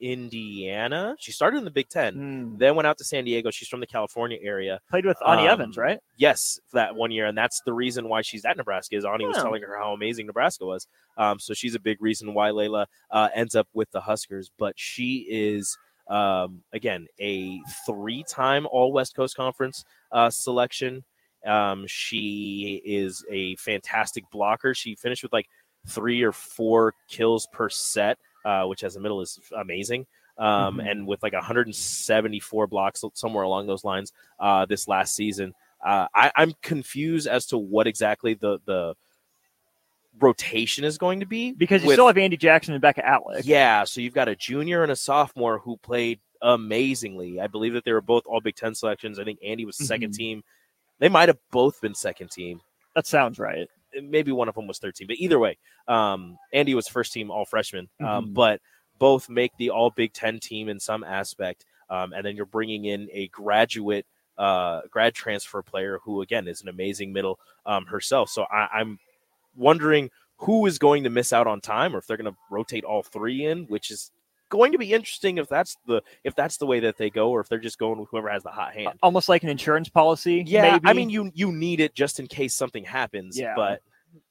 Indiana. 0.00 1.16
She 1.18 1.32
started 1.32 1.58
in 1.58 1.64
the 1.64 1.70
Big 1.70 1.88
Ten, 1.88 2.14
Mm. 2.14 2.58
then 2.58 2.74
went 2.74 2.86
out 2.86 2.98
to 2.98 3.04
San 3.04 3.24
Diego. 3.24 3.50
She's 3.50 3.68
from 3.68 3.80
the 3.80 3.86
California 3.86 4.38
area. 4.42 4.80
Played 4.90 5.06
with 5.06 5.16
Ani 5.26 5.42
Um, 5.42 5.48
Evans, 5.48 5.76
right? 5.76 5.98
Yes, 6.16 6.58
that 6.72 6.94
one 6.94 7.10
year, 7.10 7.26
and 7.26 7.36
that's 7.36 7.60
the 7.64 7.72
reason 7.72 8.08
why 8.08 8.22
she's 8.22 8.44
at 8.44 8.56
Nebraska. 8.56 8.96
Is 8.96 9.04
Ani 9.04 9.26
was 9.26 9.36
Oh. 9.38 9.42
telling 9.44 9.62
her 9.62 9.76
how 9.78 9.92
amazing 9.92 10.26
Nebraska 10.26 10.64
was. 10.66 10.86
Um, 11.16 11.38
so 11.38 11.54
she's 11.54 11.74
a 11.74 11.80
big 11.80 12.00
reason 12.02 12.34
why 12.34 12.50
Leyla 12.50 12.86
uh, 13.10 13.28
ends 13.34 13.54
up 13.54 13.68
with 13.72 13.90
the 13.92 14.00
Huskers. 14.00 14.50
But 14.58 14.74
she 14.78 15.26
is 15.28 15.76
um, 16.06 16.62
again 16.74 17.06
a 17.18 17.58
three-time 17.86 18.66
All 18.70 18.92
West 18.92 19.14
Coast 19.16 19.36
Conference 19.36 19.84
uh, 20.12 20.28
selection. 20.28 21.02
Um, 21.46 21.86
she 21.86 22.82
is 22.84 23.24
a 23.30 23.56
fantastic 23.56 24.28
blocker. 24.30 24.74
She 24.74 24.96
finished 24.96 25.22
with 25.22 25.32
like 25.32 25.46
three 25.86 26.22
or 26.22 26.32
four 26.32 26.94
kills 27.08 27.46
per 27.52 27.68
set, 27.70 28.18
uh, 28.44 28.64
which 28.64 28.84
as 28.84 28.96
a 28.96 29.00
middle 29.00 29.20
is 29.20 29.38
amazing. 29.56 30.06
Um, 30.36 30.78
Mhm. 30.78 30.90
And 30.90 31.06
with 31.06 31.22
like 31.22 31.32
174 31.32 32.66
blocks 32.66 33.04
somewhere 33.14 33.44
along 33.44 33.66
those 33.68 33.84
lines 33.84 34.12
uh, 34.40 34.66
this 34.66 34.88
last 34.88 35.14
season. 35.14 35.54
Uh, 35.84 36.08
I, 36.14 36.32
I'm 36.34 36.54
confused 36.62 37.26
as 37.28 37.46
to 37.46 37.58
what 37.58 37.86
exactly 37.86 38.34
the 38.34 38.58
the 38.64 38.94
rotation 40.20 40.84
is 40.84 40.96
going 40.98 41.20
to 41.20 41.26
be 41.26 41.52
Because 41.52 41.82
you 41.82 41.88
with- 41.88 41.94
still 41.96 42.06
have 42.06 42.16
Andi 42.16 42.38
Jackson 42.38 42.74
and 42.74 42.82
Bekka 42.82 43.04
Allick. 43.04 43.42
yeah, 43.44 43.84
so 43.84 44.00
you've 44.00 44.14
got 44.14 44.28
a 44.28 44.36
junior 44.36 44.82
and 44.82 44.92
a 44.92 44.96
sophomore 44.96 45.58
who 45.58 45.76
played 45.78 46.20
amazingly. 46.40 47.40
I 47.40 47.46
believe 47.48 47.72
that 47.74 47.84
they 47.84 47.92
were 47.92 48.00
both 48.00 48.22
all 48.26 48.40
Big 48.40 48.54
Ten 48.54 48.74
selections. 48.74 49.18
I 49.18 49.24
think 49.24 49.40
Andi 49.40 49.64
was 49.66 49.76
2nd 49.76 50.10
Mhm. 50.10 50.16
team. 50.16 50.44
They 51.00 51.08
might 51.08 51.28
have 51.28 51.38
both 51.50 51.80
been 51.80 51.94
second 51.94 52.30
team. 52.30 52.60
That 52.94 53.06
sounds 53.06 53.38
right. 53.38 53.68
Maybe 54.02 54.32
one 54.32 54.48
of 54.48 54.54
them 54.54 54.66
was 54.66 54.78
13, 54.78 55.06
but 55.06 55.16
either 55.16 55.38
way, 55.38 55.58
um, 55.88 56.38
Andi 56.54 56.74
was 56.74 56.88
first 56.88 57.12
team 57.12 57.30
all 57.30 57.44
freshman. 57.44 57.88
Um, 58.00 58.26
Mhm. 58.26 58.34
but 58.34 58.60
both 58.98 59.28
make 59.28 59.56
the 59.56 59.70
all 59.70 59.90
Big 59.90 60.12
Ten 60.12 60.38
team 60.40 60.68
in 60.68 60.78
some 60.80 61.04
aspect. 61.04 61.64
Um, 61.90 62.12
and 62.12 62.24
then 62.24 62.36
you're 62.36 62.46
bringing 62.46 62.86
in 62.86 63.08
a 63.12 63.28
graduate, 63.28 64.06
uh, 64.38 64.82
grad 64.90 65.14
transfer 65.14 65.62
player 65.62 66.00
who, 66.02 66.22
again, 66.22 66.48
is 66.48 66.62
an 66.62 66.68
amazing 66.68 67.12
middle 67.12 67.38
um, 67.66 67.86
herself. 67.86 68.30
So 68.30 68.44
I, 68.44 68.68
I'm 68.72 68.98
wondering 69.54 70.10
who 70.36 70.66
is 70.66 70.78
going 70.78 71.04
to 71.04 71.10
miss 71.10 71.32
out 71.32 71.46
on 71.46 71.60
time 71.60 71.94
or 71.94 71.98
if 71.98 72.06
they're 72.06 72.16
going 72.16 72.32
to 72.32 72.38
rotate 72.50 72.84
all 72.84 73.02
three 73.02 73.44
in, 73.46 73.64
which 73.66 73.90
is 73.90 74.10
going 74.54 74.72
to 74.72 74.78
be 74.78 74.92
interesting 74.92 75.38
if 75.38 75.48
that's 75.48 75.76
the 75.86 76.02
if 76.24 76.34
that's 76.34 76.56
the 76.56 76.66
way 76.66 76.80
that 76.80 76.96
they 76.96 77.10
go 77.10 77.30
or 77.30 77.40
if 77.40 77.48
they're 77.48 77.58
just 77.58 77.78
going 77.78 77.98
with 77.98 78.08
whoever 78.10 78.28
has 78.28 78.42
the 78.42 78.50
hot 78.50 78.74
hand. 78.74 78.98
Almost 79.02 79.28
like 79.28 79.42
an 79.42 79.48
insurance 79.48 79.88
policy. 79.88 80.44
Yeah, 80.46 80.72
maybe. 80.72 80.88
I 80.88 80.92
mean 80.92 81.10
you 81.10 81.30
you 81.34 81.52
need 81.52 81.80
it 81.80 81.94
just 81.94 82.20
in 82.20 82.26
case 82.26 82.54
something 82.54 82.84
happens. 82.84 83.38
Yeah. 83.38 83.54
But 83.56 83.80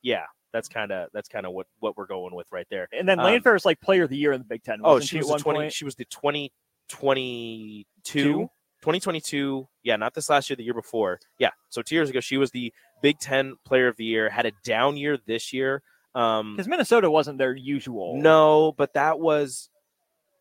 yeah, 0.02 0.24
that's 0.52 0.70
kind 0.70 0.92
of 0.92 1.10
that's 1.14 1.30
kind 1.30 1.46
of 1.46 1.54
what 1.54 1.68
what 1.80 1.98
we're 1.98 2.06
going 2.08 2.36
with 2.36 2.48
right 2.52 2.68
there. 2.70 2.88
and 2.98 3.08
then 3.08 3.20
um, 3.20 3.26
Landfair 3.26 3.56
is 3.56 3.66
like 3.66 3.80
player 3.82 4.04
of 4.04 4.10
the 4.10 4.18
year 4.18 4.34
in 4.34 4.40
the 4.40 4.46
Big 4.46 4.64
Ten. 4.64 4.80
Oh, 4.84 5.00
she 5.00 5.18
was 5.18 5.28
the 5.28 5.38
20 5.38 5.60
point? 5.60 5.74
she 5.74 5.86
was 5.86 5.96
the 5.96 6.06
2022 6.06 8.50
2022. 8.82 9.68
Yeah, 9.84 9.96
not 9.96 10.14
this 10.14 10.30
last 10.30 10.50
year, 10.50 10.58
the 10.58 10.64
year 10.64 10.74
before. 10.74 11.20
Yeah, 11.40 11.52
so 11.70 11.82
2 11.82 11.96
years 11.96 12.10
ago 12.10 12.20
she 12.20 12.38
was 12.38 12.52
the 12.52 12.74
Big 13.02 13.20
10 13.20 13.56
player 13.66 13.88
of 13.88 13.98
the 13.98 14.06
year, 14.06 14.30
had 14.30 14.46
a 14.46 14.52
down 14.64 14.98
year 14.98 15.18
this 15.26 15.54
year. 15.54 15.82
Um 16.16 16.56
Because 16.56 16.68
Minnesota 16.68 17.10
wasn't 17.10 17.38
their 17.38 17.56
usual. 17.56 18.18
no, 18.18 18.74
but 18.78 18.94
that 18.94 19.20
was 19.20 19.70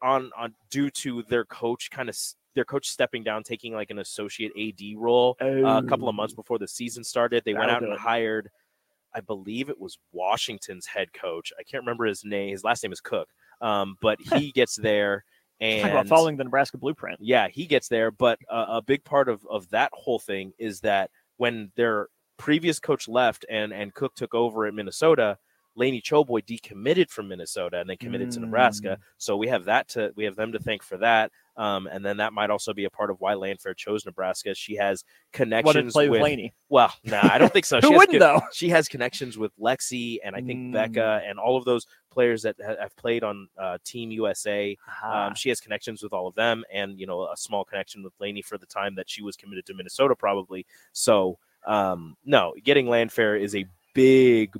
on 0.02 0.30
on 0.36 0.54
due 0.70 0.90
to 0.90 1.22
their 1.28 1.44
coach 1.44 1.90
kind 1.90 2.08
of 2.08 2.16
their 2.54 2.64
coach 2.64 2.88
stepping 2.88 3.22
down, 3.22 3.42
taking 3.42 3.72
like 3.72 3.90
an 3.90 3.98
associate 3.98 4.52
AD 4.58 4.96
role 4.96 5.36
uh, 5.40 5.46
a 5.46 5.82
couple 5.82 6.08
of 6.08 6.14
months 6.14 6.34
before 6.34 6.58
the 6.58 6.68
season 6.68 7.02
started. 7.02 7.42
They 7.44 7.54
went 7.54 7.68
That'll 7.68 7.88
out 7.88 7.90
and 7.92 7.98
hired, 7.98 8.50
I 9.14 9.20
believe 9.20 9.70
it 9.70 9.80
was 9.80 9.98
Washington's 10.12 10.86
head 10.86 11.12
coach. 11.12 11.52
I 11.58 11.62
can't 11.62 11.82
remember 11.82 12.04
his 12.04 12.24
name. 12.24 12.50
His 12.50 12.64
last 12.64 12.82
name 12.82 12.92
is 12.92 13.00
Cook. 13.00 13.28
Um, 13.60 13.96
but 14.00 14.18
he 14.20 14.52
gets 14.54 14.76
there 14.76 15.24
and 15.60 15.88
about 15.88 16.08
following 16.08 16.36
the 16.36 16.44
Nebraska 16.44 16.76
blueprint. 16.76 17.18
yeah, 17.20 17.48
he 17.48 17.66
gets 17.66 17.88
there. 17.88 18.10
But 18.10 18.38
uh, 18.50 18.66
a 18.68 18.82
big 18.82 19.04
part 19.04 19.28
of, 19.28 19.46
of 19.48 19.68
that 19.70 19.90
whole 19.92 20.18
thing 20.18 20.52
is 20.58 20.80
that 20.80 21.10
when 21.36 21.70
their 21.76 22.08
previous 22.36 22.80
coach 22.80 23.08
left 23.08 23.46
and, 23.48 23.72
and 23.72 23.94
Cook 23.94 24.14
took 24.14 24.34
over 24.34 24.66
at 24.66 24.74
Minnesota, 24.74 25.38
Laney 25.74 26.02
Choboy 26.02 26.44
decommitted 26.44 27.08
from 27.10 27.28
Minnesota 27.28 27.78
and 27.80 27.88
then 27.88 27.96
committed 27.96 28.30
to 28.32 28.40
Nebraska. 28.40 28.98
Mm. 29.00 29.04
So 29.18 29.36
we 29.36 29.48
have 29.48 29.64
that 29.64 29.88
to 29.90 30.12
we 30.16 30.24
have 30.24 30.36
them 30.36 30.52
to 30.52 30.58
thank 30.58 30.82
for 30.82 30.98
that. 30.98 31.32
Um, 31.56 31.86
and 31.86 32.04
then 32.04 32.16
that 32.18 32.32
might 32.32 32.48
also 32.50 32.72
be 32.72 32.84
a 32.84 32.90
part 32.90 33.10
of 33.10 33.20
why 33.20 33.34
Landfair 33.34 33.76
chose 33.76 34.06
Nebraska. 34.06 34.54
She 34.54 34.76
has 34.76 35.04
connections 35.32 35.92
play 35.92 36.08
with, 36.08 36.20
with 36.20 36.22
Laney. 36.22 36.54
well, 36.70 36.92
no, 37.04 37.20
I 37.22 37.36
don't 37.38 37.52
think 37.52 37.66
so. 37.66 37.76
Who 37.80 37.88
She 37.88 37.92
has 37.92 37.98
wouldn't 37.98 38.20
con- 38.20 38.34
though? 38.36 38.46
she 38.52 38.68
has 38.70 38.88
connections 38.88 39.36
with 39.38 39.52
Lexi 39.58 40.18
and 40.24 40.34
I 40.36 40.40
think 40.40 40.52
Mm. 40.52 40.72
Bekka 40.74 41.28
and 41.28 41.38
all 41.38 41.56
of 41.56 41.64
those 41.64 41.86
players 42.10 42.42
that 42.42 42.56
have 42.60 42.94
played 42.96 43.24
on 43.24 43.48
uh, 43.58 43.78
Team 43.84 44.10
USA. 44.12 44.76
Ah, 45.02 45.26
Um, 45.28 45.34
she 45.34 45.48
has 45.48 45.60
connections 45.60 46.02
with 46.02 46.12
all 46.12 46.26
of 46.28 46.34
them, 46.34 46.64
and 46.72 46.98
you 47.00 47.06
know 47.06 47.22
a 47.30 47.36
small 47.36 47.64
connection 47.64 48.02
with 48.02 48.12
Laney 48.20 48.42
for 48.42 48.58
the 48.58 48.66
time 48.66 48.94
that 48.96 49.08
she 49.08 49.22
was 49.22 49.36
committed 49.36 49.64
to 49.66 49.74
Minnesota, 49.74 50.14
probably. 50.14 50.66
So 50.92 51.38
um, 51.66 52.16
no, 52.24 52.54
getting 52.64 52.86
Landfair 52.86 53.40
is 53.40 53.54
a 53.54 53.64
big 53.94 54.52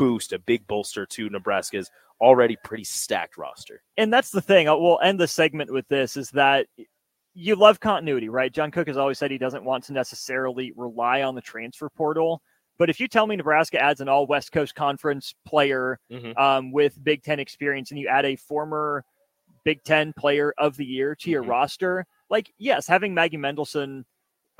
boost, 0.00 0.32
a 0.32 0.38
big 0.38 0.66
bolster 0.66 1.04
to 1.06 1.28
Nebraska's 1.28 1.90
already 2.20 2.56
pretty 2.64 2.84
stacked 2.84 3.36
roster. 3.38 3.82
and 3.96 4.12
that's 4.12 4.30
the 4.30 4.40
thing. 4.40 4.68
uh, 4.68 4.76
We'll 4.76 4.98
end 5.02 5.20
the 5.20 5.28
segment 5.28 5.70
with 5.72 5.86
this: 5.88 6.16
is 6.16 6.30
that 6.30 6.66
you 7.34 7.54
love 7.54 7.78
continuity, 7.80 8.28
right? 8.28 8.52
John 8.52 8.70
Cook 8.70 8.88
has 8.88 8.96
always 8.96 9.18
said 9.18 9.30
he 9.30 9.38
doesn't 9.38 9.64
want 9.64 9.84
to 9.84 9.92
necessarily 9.92 10.72
rely 10.76 11.22
on 11.22 11.34
the 11.34 11.40
transfer 11.40 11.88
portal. 11.88 12.42
But 12.78 12.90
if 12.90 12.98
you 12.98 13.06
tell 13.08 13.26
me 13.26 13.36
Nebraska 13.36 13.78
adds 13.80 14.00
an 14.00 14.08
all 14.08 14.26
West 14.26 14.52
Coast 14.52 14.74
Conference 14.74 15.34
player 15.46 16.00
Mhm. 16.10 16.36
um, 16.38 16.72
with 16.72 17.02
Big 17.04 17.22
Ten 17.22 17.38
experience 17.38 17.90
and 17.90 18.00
you 18.00 18.08
add 18.08 18.24
a 18.24 18.36
former 18.36 19.04
Big 19.64 19.84
Ten 19.84 20.12
player 20.14 20.52
of 20.58 20.76
the 20.76 20.84
year 20.86 21.14
to 21.16 21.30
your 21.30 21.44
Mhm. 21.44 21.48
roster, 21.50 22.06
like, 22.30 22.52
yes, 22.58 22.86
having 22.86 23.12
Maggie 23.14 23.36
Mendelson 23.36 24.04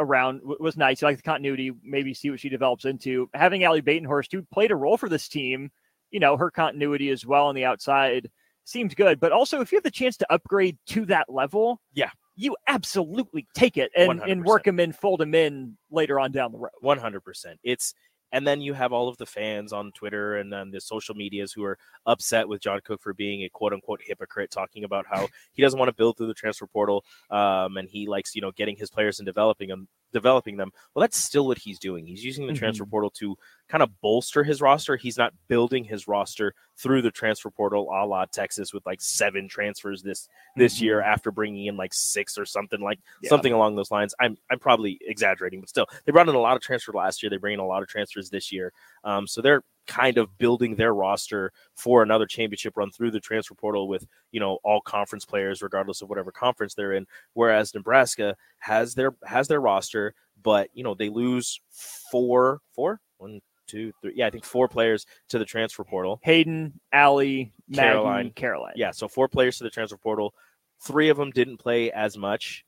around 0.01 0.41
was 0.43 0.77
nice. 0.77 1.01
You 1.03 1.09
like 1.09 1.17
the 1.19 1.23
continuity, 1.23 1.71
maybe 1.85 2.13
see 2.15 2.31
what 2.31 2.41
she 2.41 2.49
develops 2.49 2.85
into. 2.85 3.29
Having 3.35 3.63
Ally 3.65 3.81
Batenhorst, 3.81 4.33
who 4.33 4.43
played 4.53 4.71
a 4.73 4.77
role 4.77 4.97
for 4.97 5.09
this 5.09 5.29
team, 5.29 5.71
you 6.11 6.19
know, 6.19 6.37
her 6.37 6.51
continuity 6.51 7.11
as 7.11 7.25
well 7.25 7.47
on 7.47 7.55
the 7.55 7.65
outside 7.65 8.29
seems 8.65 8.95
good. 8.95 9.21
But 9.21 9.31
also, 9.33 9.61
if 9.61 9.71
you 9.73 9.77
have 9.77 9.85
the 9.85 9.91
chance 9.91 10.17
to 10.19 10.33
upgrade 10.33 10.79
to 10.89 11.05
that 11.07 11.27
level, 11.29 11.81
Yeah. 11.95 12.11
you 12.37 12.57
absolutely 12.67 13.47
take 13.55 13.77
it 13.77 13.91
and, 13.97 14.21
and 14.23 14.43
100%. 14.43 14.45
work 14.47 14.65
them 14.65 14.81
in, 14.81 14.93
fold 14.93 15.21
them 15.21 15.35
in 15.35 15.77
later 15.91 16.19
on 16.19 16.33
down 16.33 16.53
the 16.53 16.59
road. 16.59 16.71
One 16.81 16.99
hundred 16.99 17.21
percent. 17.21 17.61
It's 17.63 17.95
and 18.33 18.47
then 18.47 18.61
you 18.61 18.75
have 18.75 18.93
all 18.93 19.09
of 19.09 19.17
the 19.17 19.27
fans 19.27 19.73
on 19.73 19.93
Twitter 19.93 20.37
and 20.37 20.53
then 20.53 20.71
the 20.71 20.81
social 20.81 21.15
medias 21.15 21.53
who 21.53 21.65
are 21.65 21.79
upset 22.07 22.49
with 22.49 22.61
John 22.61 22.81
Cook 22.85 23.01
for 23.03 23.15
being 23.15 23.43
a 23.43 23.49
quote 23.49 23.73
unquote 23.73 24.01
hypocrite, 24.05 24.51
talking 24.51 24.85
about 24.85 25.07
how 25.11 25.29
he 25.53 25.63
doesn't 25.63 25.79
want 25.79 25.89
to 25.89 25.95
build 25.95 26.17
through 26.17 26.29
the 26.29 26.35
transfer 26.35 26.67
portal, 26.67 27.05
um, 27.31 27.77
and 27.77 27.89
he 27.89 28.07
likes 28.07 28.35
you 28.35 28.43
know 28.43 28.53
getting 28.53 28.77
his 28.77 28.91
players 28.91 29.19
and 29.19 29.27
developing 29.27 29.69
them, 29.69 29.89
developing 30.13 30.57
them. 30.57 30.73
Well, 30.95 31.01
that's 31.01 31.17
still 31.17 31.47
what 31.47 31.59
he's 31.59 31.79
doing. 31.79 32.07
He's 32.07 32.25
using 32.25 32.47
the 32.47 32.53
transfer 32.53 32.85
portal 32.85 33.11
to 33.19 33.37
kind 33.69 33.83
of 33.83 34.01
bolster 34.01 34.43
his 34.43 34.61
roster. 34.61 34.97
He's 34.97 35.17
not 35.17 35.33
building 35.49 35.85
his 35.85 36.09
roster 36.09 36.55
through 36.77 37.03
the 37.03 37.11
transfer 37.11 37.51
portal, 37.51 37.89
a 37.93 38.05
la 38.07 38.25
Texas, 38.25 38.73
with 38.73 38.85
like 38.87 39.01
seven 39.01 39.49
transfers 39.49 40.03
this 40.03 40.29
this 40.57 40.81
year 40.81 41.01
after 41.01 41.31
bringing 41.31 41.67
in 41.67 41.77
like 41.77 41.95
six 41.95 42.37
or 42.39 42.45
something 42.45 42.81
like 42.81 42.99
Yeah. 43.23 43.29
something 43.29 43.53
along 43.53 43.77
those 43.77 43.91
lines. 43.91 44.15
I'm 44.21 44.37
I'm 44.51 44.59
probably 44.59 44.99
exaggerating, 45.03 45.61
but 45.61 45.69
still, 45.69 45.87
they 46.05 46.13
brought 46.13 46.29
in 46.29 46.35
a 46.35 46.39
lot 46.41 46.57
of 46.57 46.63
transfer 46.63 46.93
last 46.93 47.23
year. 47.23 47.31
They 47.31 47.37
bring 47.37 47.55
in 47.55 47.61
a 47.61 47.67
lot 47.67 47.83
of 47.83 47.89
transfers 47.89 48.31
this 48.31 48.51
year, 48.51 48.73
um, 49.05 49.27
so 49.27 49.41
they're 49.43 49.63
kind 49.91 50.19
of 50.19 50.39
building 50.39 50.77
their 50.77 50.95
roster 50.95 51.53
for 51.75 52.05
another 52.05 52.25
championship 52.25 52.77
run 52.77 52.93
through 52.93 53.11
the 53.11 53.19
transfer 53.19 53.57
portal 53.57 53.89
with 53.89 54.07
you 54.31 54.39
know 54.39 54.59
all 54.63 54.81
conference 54.81 55.25
players, 55.25 55.63
regardless 55.63 56.01
of 56.01 56.09
whatever 56.09 56.31
conference 56.31 56.75
they're 56.75 56.93
in. 56.93 57.07
Whereas 57.35 57.75
Nebraska 57.75 58.37
has 58.61 58.95
their 58.95 59.17
has 59.25 59.49
their 59.49 59.61
roster, 59.61 60.15
but 60.43 60.71
you 60.73 60.85
know 60.85 60.95
they 60.95 61.09
lose 61.09 61.61
four 61.71 62.61
four 62.73 63.01
one 63.19 63.41
two 63.67 63.93
three 64.01 64.13
yeah 64.15 64.29
I 64.29 64.31
think 64.31 64.45
four 64.45 64.69
players 64.69 65.07
to 65.31 65.41
the 65.41 65.45
transfer 65.45 65.83
portal. 65.83 66.21
Hayden, 66.23 66.79
Ally, 66.93 67.51
Maggie, 67.69 67.81
Caroline. 67.81 68.31
Caroline. 68.37 68.75
Yeah, 68.77 68.93
so 68.93 69.09
four 69.09 69.29
players 69.29 69.59
to 69.59 69.65
the 69.65 69.71
transfer 69.71 69.97
portal. 69.97 70.35
Three 70.83 71.09
of 71.09 71.17
them 71.17 71.33
didn't 71.33 71.57
play 71.57 71.91
as 71.91 72.17
much, 72.17 72.65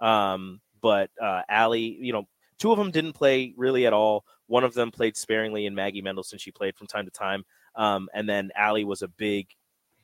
um, 0.00 0.60
but 0.82 1.10
uh, 1.22 1.42
Ally, 1.48 1.78
you 1.78 2.12
know, 2.12 2.26
two 2.58 2.72
of 2.72 2.78
them 2.78 2.90
didn't 2.90 3.12
play 3.14 3.54
really 3.56 3.86
at 3.86 3.92
all. 3.92 4.24
One 4.46 4.64
of 4.64 4.74
them 4.74 4.90
played 4.90 5.16
sparingly, 5.16 5.66
and 5.66 5.74
Maggie 5.74 6.02
Mendelson 6.02 6.38
she 6.40 6.50
played 6.50 6.76
from 6.76 6.86
time 6.86 7.04
to 7.06 7.10
time. 7.10 7.44
Um, 7.76 8.08
and 8.14 8.28
then 8.28 8.50
Ally 8.54 8.84
was 8.84 9.02
a 9.02 9.08
big, 9.08 9.48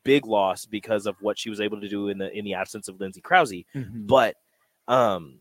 big 0.03 0.27
loss 0.27 0.67
because 0.67 1.07
of 1.07 1.17
what 1.21 1.39
she 1.39 1.51
was 1.51 1.61
able 1.61 1.81
to 1.81 1.89
do 1.89 2.09
in 2.09 2.19
the 2.19 2.31
in 2.37 2.45
the 2.45 2.55
absence 2.55 2.89
of 2.89 2.99
Lindsay 3.01 3.21
Krause. 3.21 3.53
Mhm. 3.75 4.07
But 4.07 4.37
um, 4.89 5.41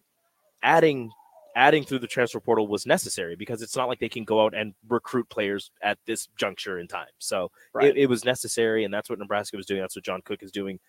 adding 0.63 1.11
adding 1.55 1.83
through 1.83 1.99
the 1.99 2.07
transfer 2.07 2.39
portal 2.39 2.67
was 2.67 2.85
necessary 2.85 3.35
because 3.35 3.61
it's 3.61 3.75
not 3.75 3.87
like 3.89 3.99
they 3.99 4.07
can 4.07 4.23
go 4.23 4.45
out 4.45 4.53
and 4.53 4.73
recruit 4.87 5.27
players 5.29 5.71
at 5.81 5.97
this 6.05 6.27
juncture 6.37 6.79
in 6.79 6.87
time. 6.87 7.07
So 7.17 7.51
Right. 7.73 7.89
it, 7.89 7.97
it 7.97 8.05
was 8.05 8.23
necessary, 8.23 8.85
and 8.85 8.93
that's 8.93 9.09
what 9.09 9.19
Nebraska 9.19 9.57
was 9.57 9.65
doing. 9.65 9.81
That's 9.81 9.95
what 9.95 10.05
John 10.05 10.21
Cook 10.21 10.43
is 10.43 10.51
doing. 10.51 10.79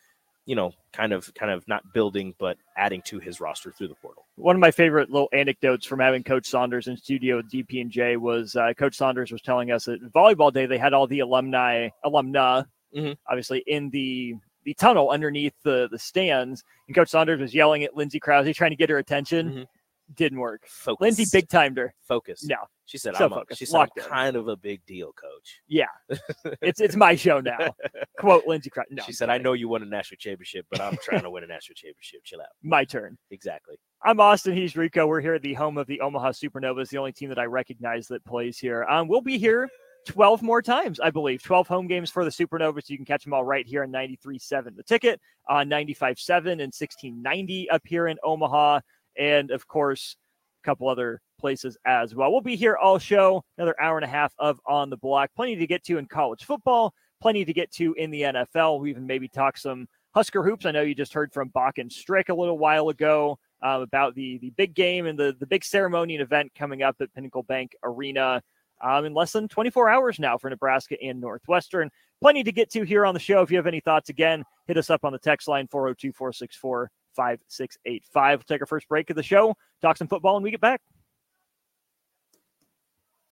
You 0.51 0.57
know, 0.57 0.73
kind 0.93 1.13
of 1.13 1.33
kind 1.35 1.53
of 1.53 1.67
not 1.69 1.83
building 1.95 2.35
but 2.41 2.57
adding 2.77 3.01
to 3.03 3.21
his 3.21 3.41
roster 3.41 3.71
through 3.71 3.87
the 3.87 3.95
portal. 3.95 4.27
One 4.35 4.57
of 4.57 4.61
my 4.61 4.73
favorite 4.73 5.09
little 5.09 5.29
anecdotes 5.33 5.87
from 5.87 6.01
having 6.01 6.25
Coach 6.25 6.47
Saunders 6.49 6.89
in 6.89 6.97
studio 6.97 7.37
with 7.37 7.49
DP 7.53 7.81
and 7.81 7.89
J 7.89 8.17
was 8.17 8.57
uh, 8.57 8.73
Coach 8.77 8.97
Saunders 8.97 9.31
was 9.31 9.43
telling 9.43 9.71
us 9.71 9.87
at 9.87 10.01
volleyball 10.13 10.53
day 10.53 10.67
they 10.67 10.77
had 10.77 10.93
all 10.93 11.07
the 11.07 11.21
alumni 11.21 11.91
alumna 12.05 12.67
Mhm. 12.97 13.17
obviously 13.29 13.63
in 13.69 13.91
the 13.91 14.35
the 14.65 14.75
tunnel 14.75 15.11
underneath 15.11 15.55
the 15.63 15.89
the 15.93 15.99
stands, 16.01 16.65
and 16.89 16.97
Coach 16.97 17.11
Saunders 17.11 17.39
was 17.41 17.55
yelling 17.55 17.85
at 17.85 17.95
Lindsay 17.95 18.19
Krause 18.19 18.53
trying 18.57 18.73
to 18.73 18.77
get 18.77 18.91
her 18.91 18.99
attention. 18.99 19.51
Mhm. 19.53 19.67
Didn't 20.15 20.39
work. 20.41 20.63
Focus. 20.67 21.01
Lindsay 21.01 21.25
big 21.33 21.49
timed 21.49 21.77
her. 21.79 21.95
focus. 22.09 22.45
No, 22.45 22.57
She 22.87 22.99
said, 22.99 23.15
So 23.17 23.27
I'm 23.27 23.33
a, 23.33 23.37
focused. 23.37 23.59
she 23.61 23.65
said, 23.67 23.81
I'm 23.81 23.89
kind 24.09 24.37
of 24.37 24.49
a 24.49 24.57
big 24.57 24.85
deal, 24.87 25.13
coach. 25.13 25.61
yeah, 25.69 25.87
it's 26.63 26.81
it's 26.81 26.97
my 26.97 27.15
show 27.15 27.41
now. 27.41 27.75
Quote 28.19 28.47
Lindsay. 28.47 28.71
No, 28.91 29.03
she 29.05 29.09
I'm 29.09 29.13
said, 29.15 29.31
I 29.31 29.39
know 29.39 29.53
you 29.53 29.69
won 29.69 29.83
a 29.83 29.87
national 29.87 30.17
championship, 30.19 30.67
but 30.71 30.81
I'm 30.81 30.97
trying 31.05 31.23
to 31.23 31.31
win 31.31 31.45
a 31.45 31.47
national 31.47 31.75
championship. 31.77 32.25
Chill 32.25 32.41
out. 32.41 32.49
my 32.63 32.85
turn. 32.85 33.17
Exactly. 33.31 33.77
I'm 34.03 34.19
Austin. 34.21 34.55
He's 34.57 34.77
Rico. 34.77 35.07
We're 35.07 35.21
here 35.21 35.35
at 35.35 35.43
the 35.43 35.55
home 35.55 35.77
of 35.79 35.87
the 35.87 36.01
Omaha 36.01 36.31
Supernovas, 36.33 36.89
the 36.89 36.99
only 36.99 37.13
team 37.13 37.29
that 37.29 37.39
I 37.39 37.45
recognize 37.45 38.09
that 38.09 38.25
plays 38.25 38.59
here. 38.59 38.85
Um, 38.85 39.07
we'll 39.09 39.21
be 39.21 39.37
here 39.39 39.69
12 40.09 40.41
more 40.43 40.63
times, 40.63 40.99
I 40.99 41.11
believe. 41.11 41.43
12 41.43 41.69
home 41.69 41.87
games 41.87 42.11
for 42.11 42.25
the 42.25 42.31
Supernovas. 42.31 42.89
You 42.89 42.97
can 42.97 43.05
catch 43.05 43.23
them 43.25 43.35
all 43.35 43.45
right 43.45 43.67
here 43.67 43.83
on 43.83 43.93
93.7 43.93 44.75
The 44.75 44.83
Ticket, 44.83 45.21
on 45.51 45.69
95.7 45.69 46.39
and 46.53 46.73
1690 46.73 47.69
up 47.71 47.83
here 47.85 48.09
in 48.09 48.17
Omaha, 48.25 48.81
and 49.19 49.51
of 49.51 49.67
course, 49.67 50.17
a 50.63 50.67
couple 50.67 50.89
other 50.89 51.21
places 51.39 51.77
as 51.87 52.15
well. 52.15 52.31
We'll 52.31 52.41
be 52.41 52.57
here 52.57 52.77
all 52.77 52.99
show, 52.99 53.43
another 53.59 53.81
hour 53.81 53.97
and 53.97 54.05
a 54.05 54.09
half 54.09 54.33
of 54.39 54.61
On 54.67 54.91
the 54.91 54.97
Block. 54.97 55.31
Plenty 55.35 55.57
to 55.57 55.67
get 55.67 55.85
to 55.85 55.99
in 55.99 56.07
college 56.07 56.45
football, 56.45 56.95
plenty 57.21 57.45
to 57.45 57.53
get 57.53 57.71
to 57.73 57.95
in 57.95 58.11
the 58.11 58.23
NFL. 58.23 58.81
We 58.81 58.91
even 58.91 59.07
maybe 59.07 59.29
talk 59.29 59.57
some 59.57 59.87
Husker 60.15 60.43
hoops. 60.43 60.67
I 60.67 60.73
know 60.73 60.83
you 60.83 60.95
just 60.95 61.15
heard 61.15 61.33
from 61.33 61.49
Bach 61.49 61.79
and 61.79 61.91
Strick 61.91 62.31
a 62.31 62.35
little 62.35 62.59
while 62.59 62.89
ago 62.89 63.39
um, 63.63 63.83
about 63.83 64.15
the 64.15 64.39
the 64.39 64.51
big 64.51 64.75
game 64.75 65.07
and 65.07 65.19
the 65.19 65.37
the 65.39 65.47
big 65.47 65.65
ceremony 65.65 66.15
and 66.17 66.23
event 66.23 66.53
coming 66.55 66.83
up 66.83 66.97
at 67.01 67.15
Pinnacle 67.15 67.45
Bank 67.45 67.77
Arena 67.85 68.43
um, 68.83 69.05
in 69.05 69.15
less 69.15 69.33
than 69.33 69.47
24 69.47 69.89
hours 69.89 70.19
now 70.19 70.37
for 70.37 70.51
Nebraska 70.51 70.97
and 71.03 71.21
Northwestern. 71.21 71.91
Plenty 72.21 72.43
to 72.45 72.53
get 72.53 72.71
to 72.73 72.83
here 72.83 73.07
on 73.07 73.15
the 73.15 73.21
show. 73.21 73.43
If 73.43 73.51
you 73.51 73.57
have 73.57 73.67
any 73.67 73.81
thoughts, 73.81 74.09
again, 74.09 74.45
hit 74.67 74.77
us 74.77 74.91
up 74.91 75.05
on 75.05 75.13
the 75.13 75.19
text 75.19 75.49
line 75.49 75.69
402 75.69 76.13
464 76.13 76.91
5685. 77.17 78.39
We'll 78.39 78.45
take 78.45 78.61
our 78.61 78.67
first 78.67 78.89
break 78.89 79.11
of 79.11 79.17
the 79.17 79.23
show, 79.23 79.55
talk 79.83 79.97
some 79.97 80.09
football, 80.09 80.37
and 80.37 80.45
we 80.45 80.51
get 80.51 80.61
back. 80.61 80.81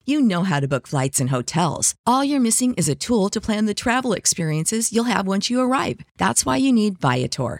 You 0.05 0.21
know 0.21 0.43
how 0.43 0.61
to 0.61 0.69
book 0.69 0.87
flights 0.87 1.19
and 1.19 1.31
hotels. 1.31 1.93
All 2.05 2.23
you're 2.23 2.39
missing 2.39 2.73
is 2.75 2.87
a 2.87 2.95
tool 2.95 3.29
to 3.29 3.41
plan 3.41 3.65
the 3.65 3.73
travel 3.73 4.13
experiences 4.13 4.93
you'll 4.93 5.03
have 5.03 5.27
once 5.27 5.49
you 5.49 5.59
arrive. 5.59 5.99
That's 6.17 6.45
why 6.45 6.55
you 6.57 6.71
need 6.71 6.97
Viator. 7.01 7.59